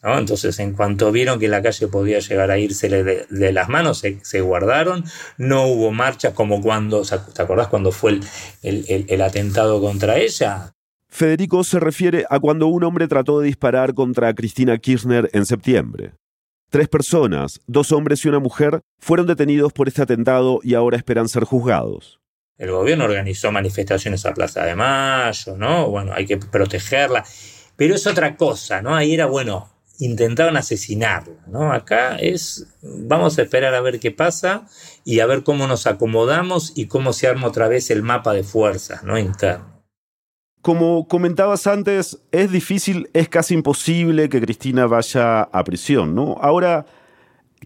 Entonces, 0.04 0.60
en 0.60 0.74
cuanto 0.74 1.12
vieron 1.12 1.40
que 1.40 1.48
la 1.48 1.62
calle 1.62 1.88
podía 1.88 2.20
llegar 2.20 2.52
a 2.52 2.58
irse 2.58 2.90
de, 2.90 3.52
las 3.52 3.70
manos, 3.70 4.04
se, 4.22 4.42
guardaron, 4.42 5.04
no 5.38 5.68
hubo 5.68 5.92
marchas 5.92 6.34
como 6.34 6.62
cuando, 6.62 7.02
¿te 7.04 7.42
acordás 7.42 7.68
cuando 7.68 7.92
fue 7.92 8.20
el, 8.62 9.06
el 9.08 9.22
atentado 9.22 9.82
contra 9.82 10.18
ella? 10.18 10.72
Federico 11.10 11.64
se 11.64 11.80
refiere 11.80 12.26
a 12.30 12.40
cuando 12.40 12.68
un 12.68 12.84
hombre 12.84 13.08
trató 13.08 13.40
de 13.40 13.48
disparar 13.48 13.94
contra 13.94 14.34
Cristina 14.34 14.78
Kirchner 14.78 15.30
en 15.32 15.46
septiembre. 15.46 16.12
Tres 16.70 16.88
personas, 16.90 17.62
dos 17.68 17.92
hombres 17.92 18.26
y 18.26 18.30
una 18.30 18.40
mujer, 18.40 18.82
fueron 19.00 19.28
detenidos 19.28 19.72
por 19.72 19.88
este 19.88 20.02
atentado 20.02 20.60
y 20.64 20.74
ahora 20.74 20.98
esperan 20.98 21.30
ser 21.30 21.44
juzgados. 21.44 22.20
El 22.58 22.72
gobierno 22.72 23.04
organizó 23.04 23.52
manifestaciones 23.52 24.26
a 24.26 24.34
Plaza 24.34 24.66
de 24.66 24.76
Mayo, 24.76 25.58
¿no? 25.58 25.90
Bueno, 25.90 26.14
hay 26.14 26.26
que 26.26 26.38
protegerla. 26.38 27.24
Pero 27.76 27.96
es 27.96 28.08
otra 28.08 28.38
cosa, 28.38 28.82
¿no? 28.82 28.96
Ahí 28.96 29.14
era, 29.14 29.26
bueno, 29.26 29.70
intentaban 30.00 30.58
asesinarla, 30.58 31.44
¿no? 31.48 31.74
Acá 31.74 32.16
es, 32.16 32.68
vamos 32.82 33.38
a 33.38 33.42
esperar 33.42 33.76
a 33.76 33.82
ver 33.82 34.00
qué 34.00 34.12
pasa 34.12 34.68
y 35.04 35.20
a 35.20 35.26
ver 35.26 35.44
cómo 35.44 35.68
nos 35.68 35.88
acomodamos 35.88 36.74
y 36.76 36.88
cómo 36.88 37.14
se 37.14 37.28
arma 37.28 37.48
otra 37.48 37.68
vez 37.68 37.92
el 37.92 38.04
mapa 38.04 38.34
de 38.34 38.44
fuerzas, 38.44 39.04
¿no? 39.04 39.18
Interno. 39.18 39.75
Como 40.66 41.08
comentabas 41.08 41.68
antes, 41.68 42.18
es 42.32 42.52
difícil, 42.52 43.08
es 43.14 43.30
casi 43.30 43.54
imposible 43.54 44.30
que 44.30 44.42
Cristina 44.42 44.88
vaya 44.88 45.44
a 45.44 45.64
prisión, 45.64 46.16
¿no? 46.16 46.38
Ahora, 46.42 46.88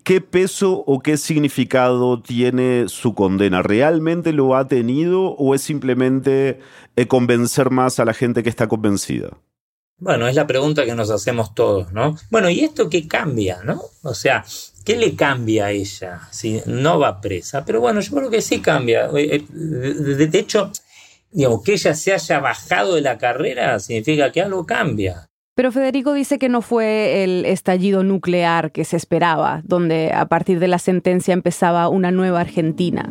¿qué 0.03 0.19
peso 0.19 0.83
o 0.85 0.99
qué 0.99 1.15
significado 1.15 2.21
tiene 2.21 2.89
su 2.89 3.15
condena? 3.15 3.61
¿Realmente 3.61 4.33
lo 4.33 4.53
ha 4.53 4.67
tenido 4.67 5.31
o 5.31 5.55
es 5.55 5.61
simplemente 5.61 6.59
eh, 6.97 7.07
convencer 7.07 7.69
más 7.69 8.01
a 8.01 8.03
la 8.03 8.13
gente 8.13 8.43
que 8.43 8.49
está 8.49 8.67
convencida? 8.67 9.29
Bueno, 9.97 10.27
es 10.27 10.35
la 10.35 10.45
pregunta 10.45 10.83
que 10.83 10.93
nos 10.93 11.09
hacemos 11.09 11.55
todos, 11.55 11.93
¿no? 11.93 12.17
Bueno, 12.29 12.49
¿y 12.49 12.65
esto 12.65 12.89
qué 12.89 13.07
cambia, 13.07 13.61
no? 13.63 13.81
O 14.03 14.13
sea, 14.13 14.43
¿qué 14.83 14.97
le 14.97 15.15
cambia 15.15 15.67
a 15.67 15.71
ella 15.71 16.27
si 16.31 16.61
no 16.65 16.99
va 16.99 17.21
presa? 17.21 17.63
Pero 17.63 17.79
bueno, 17.79 18.01
yo 18.01 18.13
creo 18.13 18.29
que 18.29 18.41
sí 18.41 18.59
cambia. 18.59 19.09
Eh, 19.15 19.35
eh, 19.35 20.27
de 20.27 20.39
hecho, 20.39 20.73
digamos, 21.31 21.63
que 21.63 21.73
ella 21.73 21.93
se 21.93 22.13
haya 22.13 22.39
bajado 22.39 22.95
de 22.95 23.01
la 23.01 23.17
carrera 23.17 23.79
significa 23.79 24.31
que 24.31 24.41
algo 24.41 24.65
cambia. 24.65 25.29
Pero 25.55 25.71
Federico 25.73 26.13
dice 26.13 26.39
que 26.39 26.47
no 26.47 26.61
fue 26.61 27.23
el 27.23 27.45
estallido 27.45 28.01
nuclear 28.03 28.71
que 28.71 28.85
se 28.85 28.95
esperaba, 28.95 29.61
donde 29.65 30.13
a 30.13 30.25
partir 30.27 30.59
de 30.59 30.69
la 30.69 30.79
sentencia 30.79 31.33
empezaba 31.33 31.89
una 31.89 32.11
nueva 32.11 32.39
Argentina. 32.39 33.09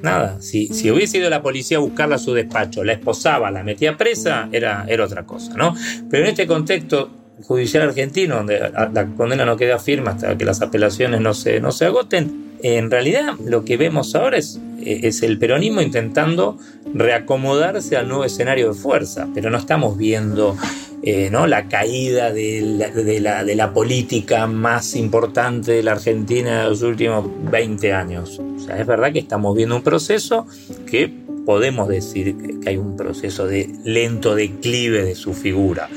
nada. 0.00 0.40
Si, 0.40 0.68
si 0.68 0.90
hubiese 0.92 1.18
ido 1.18 1.28
la 1.28 1.42
policía 1.42 1.78
a 1.78 1.80
buscarla 1.80 2.14
a 2.14 2.18
su 2.18 2.32
despacho, 2.32 2.84
la 2.84 2.92
esposaba, 2.92 3.50
la 3.50 3.64
metía 3.64 3.96
presa, 3.96 4.48
era, 4.52 4.84
era 4.86 5.04
otra 5.04 5.24
cosa, 5.26 5.54
¿no? 5.54 5.74
Pero 6.08 6.22
en 6.22 6.30
este 6.30 6.46
contexto 6.46 7.10
judicial 7.44 7.88
argentino, 7.88 8.36
donde 8.36 8.58
la 8.58 9.06
condena 9.16 9.44
no 9.44 9.56
queda 9.56 9.78
firme 9.78 10.10
hasta 10.10 10.36
que 10.36 10.44
las 10.44 10.60
apelaciones 10.60 11.20
no 11.20 11.34
se, 11.34 11.60
no 11.60 11.72
se 11.72 11.86
agoten, 11.86 12.48
en 12.62 12.90
realidad 12.90 13.34
lo 13.44 13.64
que 13.64 13.76
vemos 13.76 14.14
ahora 14.14 14.38
es, 14.38 14.60
es 14.84 15.22
el 15.22 15.38
peronismo 15.38 15.80
intentando 15.80 16.58
reacomodarse 16.94 17.96
al 17.96 18.08
nuevo 18.08 18.24
escenario 18.24 18.72
de 18.72 18.74
fuerza, 18.74 19.28
pero 19.34 19.50
no 19.50 19.58
estamos 19.58 19.96
viendo 19.96 20.56
eh, 21.02 21.28
¿no? 21.30 21.46
la 21.46 21.68
caída 21.68 22.32
de 22.32 22.60
la, 22.62 22.90
de, 22.90 23.20
la, 23.20 23.44
de 23.44 23.54
la, 23.54 23.72
política 23.72 24.46
más 24.46 24.96
importante 24.96 25.72
de 25.72 25.82
la 25.82 25.92
Argentina 25.92 26.62
de 26.62 26.68
los 26.70 26.82
últimos 26.82 27.24
20 27.50 27.92
años. 27.92 28.40
O 28.40 28.58
sea, 28.58 28.78
es 28.80 28.86
verdad 28.86 29.12
que 29.12 29.20
estamos 29.20 29.54
viendo 29.56 29.76
un 29.76 29.82
proceso 29.82 30.46
que 30.90 31.12
podemos 31.46 31.88
decir 31.88 32.36
que 32.60 32.70
hay 32.70 32.76
un 32.76 32.96
proceso 32.96 33.46
de 33.46 33.70
lento 33.84 34.34
declive 34.34 35.04
de 35.04 35.14
su 35.14 35.34
figura 35.34 35.88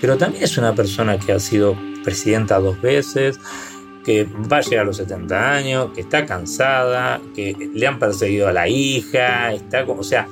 pero 0.00 0.16
también 0.16 0.44
es 0.44 0.58
una 0.58 0.74
persona 0.74 1.18
que 1.18 1.32
ha 1.32 1.40
sido 1.40 1.76
presidenta 2.04 2.58
dos 2.58 2.80
veces, 2.80 3.40
que 4.04 4.24
va 4.24 4.58
a 4.58 4.60
llegar 4.60 4.84
a 4.84 4.86
los 4.86 4.98
70 4.98 5.52
años, 5.52 5.90
que 5.92 6.02
está 6.02 6.26
cansada, 6.26 7.20
que 7.34 7.70
le 7.74 7.86
han 7.86 7.98
perseguido 7.98 8.46
a 8.48 8.52
la 8.52 8.68
hija, 8.68 9.52
está 9.52 9.84
como, 9.84 10.00
o 10.00 10.04
sea, 10.04 10.28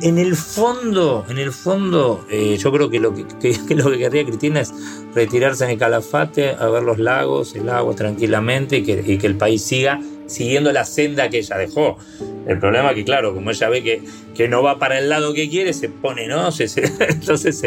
en 0.00 0.18
el 0.18 0.34
fondo, 0.34 1.24
en 1.28 1.38
el 1.38 1.52
fondo, 1.52 2.26
eh, 2.28 2.56
yo 2.58 2.72
creo 2.72 2.90
que 2.90 2.98
lo 2.98 3.14
que, 3.14 3.24
lo 3.76 3.90
que 3.90 3.98
querría 3.98 4.24
Cristina 4.24 4.60
es 4.60 4.74
retirarse 5.14 5.64
en 5.64 5.70
el 5.70 5.78
calafate, 5.78 6.56
a 6.58 6.66
ver 6.68 6.82
los 6.82 6.98
lagos, 6.98 7.54
el 7.54 7.68
agua 7.68 7.94
tranquilamente 7.94 8.78
y 8.78 8.82
que, 8.82 9.04
y 9.06 9.18
que 9.18 9.26
el 9.28 9.36
país 9.36 9.62
siga 9.62 10.00
siguiendo 10.26 10.72
la 10.72 10.84
senda 10.84 11.28
que 11.30 11.38
ella 11.38 11.56
dejó. 11.58 11.98
El 12.46 12.58
problema 12.58 12.90
es 12.90 12.96
que, 12.96 13.04
claro, 13.04 13.34
como 13.34 13.50
ella 13.50 13.68
ve 13.68 13.82
que, 13.82 14.02
que 14.34 14.48
no 14.48 14.62
va 14.62 14.78
para 14.78 14.98
el 14.98 15.08
lado 15.08 15.32
que 15.34 15.48
quiere, 15.48 15.72
se 15.72 15.88
pone, 15.88 16.26
¿no? 16.26 16.48
entonces 17.08 17.62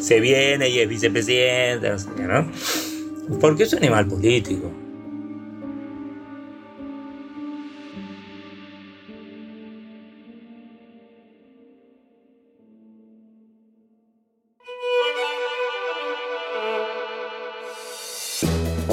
se, 0.00 0.20
viene 0.20 0.68
y 0.68 0.80
es 0.80 0.88
vicepresidente, 0.88 1.90
¿no? 2.26 2.50
Porque 3.40 3.64
es 3.64 3.72
un 3.72 3.78
animal 3.78 4.06
político. 4.06 4.81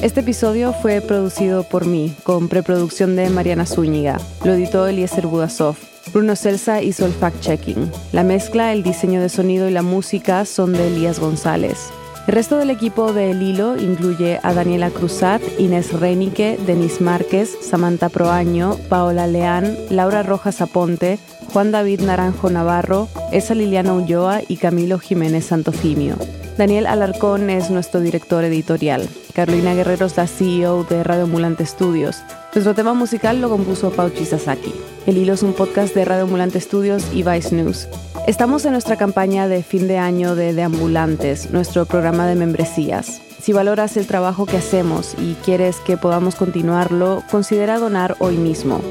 Este 0.01 0.21
episodio 0.21 0.71
fue 0.71 1.01
producido 1.01 1.63
por 1.63 1.85
mí, 1.85 2.15
con 2.23 2.47
preproducción 2.47 3.17
de 3.17 3.29
Mariana 3.29 3.65
Zúñiga. 3.65 4.17
Lo 4.45 4.53
editó 4.53 4.87
Eliezer 4.87 5.27
Budasov. 5.27 5.75
Bruno 6.13 6.37
Celsa 6.37 6.81
hizo 6.81 7.05
el 7.05 7.11
fact-checking. 7.11 7.91
La 8.13 8.23
mezcla, 8.23 8.71
el 8.71 8.81
diseño 8.81 9.19
de 9.19 9.27
sonido 9.27 9.67
y 9.67 9.73
la 9.73 9.81
música 9.81 10.45
son 10.45 10.71
de 10.71 10.87
Elías 10.87 11.19
González. 11.19 11.89
El 12.27 12.33
resto 12.33 12.57
del 12.57 12.69
equipo 12.69 13.11
de 13.11 13.31
El 13.31 13.41
Hilo 13.41 13.75
incluye 13.77 14.39
a 14.41 14.53
Daniela 14.53 14.89
Cruzat, 14.89 15.41
Inés 15.57 15.91
Reinique, 15.91 16.57
Denis 16.65 17.01
Márquez, 17.01 17.57
Samantha 17.61 18.07
Proaño, 18.07 18.77
Paola 18.87 19.27
Leán, 19.27 19.75
Laura 19.89 20.23
Rojas 20.23 20.61
Aponte, 20.61 21.19
Juan 21.51 21.71
David 21.71 22.01
Naranjo 22.01 22.49
Navarro, 22.49 23.09
Esa 23.33 23.53
Liliana 23.53 23.93
Ulloa 23.93 24.41
y 24.47 24.55
Camilo 24.57 24.97
Jiménez 24.97 25.47
Santofimio. 25.47 26.15
Daniel 26.59 26.87
Alarcón 26.87 27.49
es 27.49 27.69
nuestro 27.69 28.01
director 28.01 28.43
editorial. 28.43 29.07
Carolina 29.33 29.73
Guerrero 29.75 30.07
es 30.07 30.17
la 30.17 30.27
CEO 30.27 30.83
de 30.83 31.05
Radio 31.05 31.23
Ambulante 31.23 31.65
Studios. 31.65 32.17
Nuestro 32.53 32.75
tema 32.75 32.93
musical 32.93 33.39
lo 33.39 33.49
compuso 33.49 33.91
Pauchi 33.91 34.25
Sasaki. 34.25 34.73
El 35.07 35.15
Hilo 35.15 35.35
es 35.35 35.41
un 35.41 35.53
podcast 35.53 35.95
de 35.95 36.03
Radio 36.03 36.23
Ambulante 36.23 36.59
Studios 36.59 37.05
y 37.13 37.23
Vice 37.23 37.55
News. 37.55 37.87
Estamos 38.27 38.65
en 38.65 38.73
nuestra 38.73 38.97
campaña 38.97 39.47
de 39.47 39.63
fin 39.63 39.87
de 39.87 39.99
año 39.99 40.35
de 40.35 40.51
De 40.51 40.63
Ambulantes, 40.63 41.49
nuestro 41.51 41.85
programa 41.85 42.27
de 42.27 42.35
membresías. 42.35 43.21
Si 43.41 43.53
valoras 43.53 43.95
el 43.95 44.05
trabajo 44.05 44.45
que 44.45 44.57
hacemos 44.57 45.15
y 45.17 45.35
quieres 45.35 45.77
que 45.77 45.95
podamos 45.95 46.35
continuarlo, 46.35 47.23
considera 47.31 47.79
donar 47.79 48.17
hoy 48.19 48.35
mismo. 48.35 48.81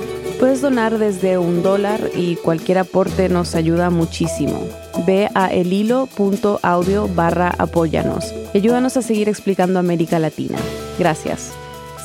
Puedes 0.41 0.63
donar 0.63 0.97
desde 0.97 1.37
un 1.37 1.63
dólar 1.63 2.01
y 2.17 2.37
cualquier 2.37 2.79
aporte 2.79 3.29
nos 3.29 3.55
ayuda 3.55 3.91
muchísimo. 3.91 4.67
Ve 5.07 5.29
a 5.35 5.49
elhilo.audio 5.49 7.09
barra 7.15 7.55
apóyanos 7.59 8.35
y 8.53 8.59
ayúdanos 8.59 8.97
a 8.97 9.03
seguir 9.03 9.29
explicando 9.29 9.79
América 9.79 10.19
Latina. 10.19 10.59
Gracias. 10.99 11.53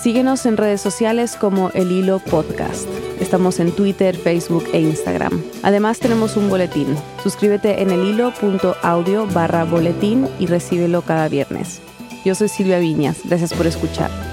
Síguenos 0.03 0.45
en 0.45 0.57
redes 0.57 0.81
sociales 0.81 1.37
como 1.37 1.69
El 1.69 1.91
Hilo 1.91 2.19
Podcast. 2.19 2.89
Estamos 3.21 3.61
en 3.61 3.71
Twitter, 3.71 4.17
Facebook 4.17 4.65
e 4.73 4.81
Instagram. 4.81 5.41
Además 5.63 5.99
tenemos 5.99 6.35
un 6.35 6.49
boletín. 6.49 6.87
Suscríbete 7.23 7.81
en 7.81 7.89
elhilo.audio 7.89 9.27
barra 9.27 9.63
boletín 9.63 10.27
y 10.39 10.47
recíbelo 10.47 11.03
cada 11.03 11.29
viernes. 11.29 11.79
Yo 12.25 12.35
soy 12.35 12.49
Silvia 12.49 12.79
Viñas. 12.79 13.19
Gracias 13.23 13.53
por 13.53 13.65
escuchar. 13.65 14.32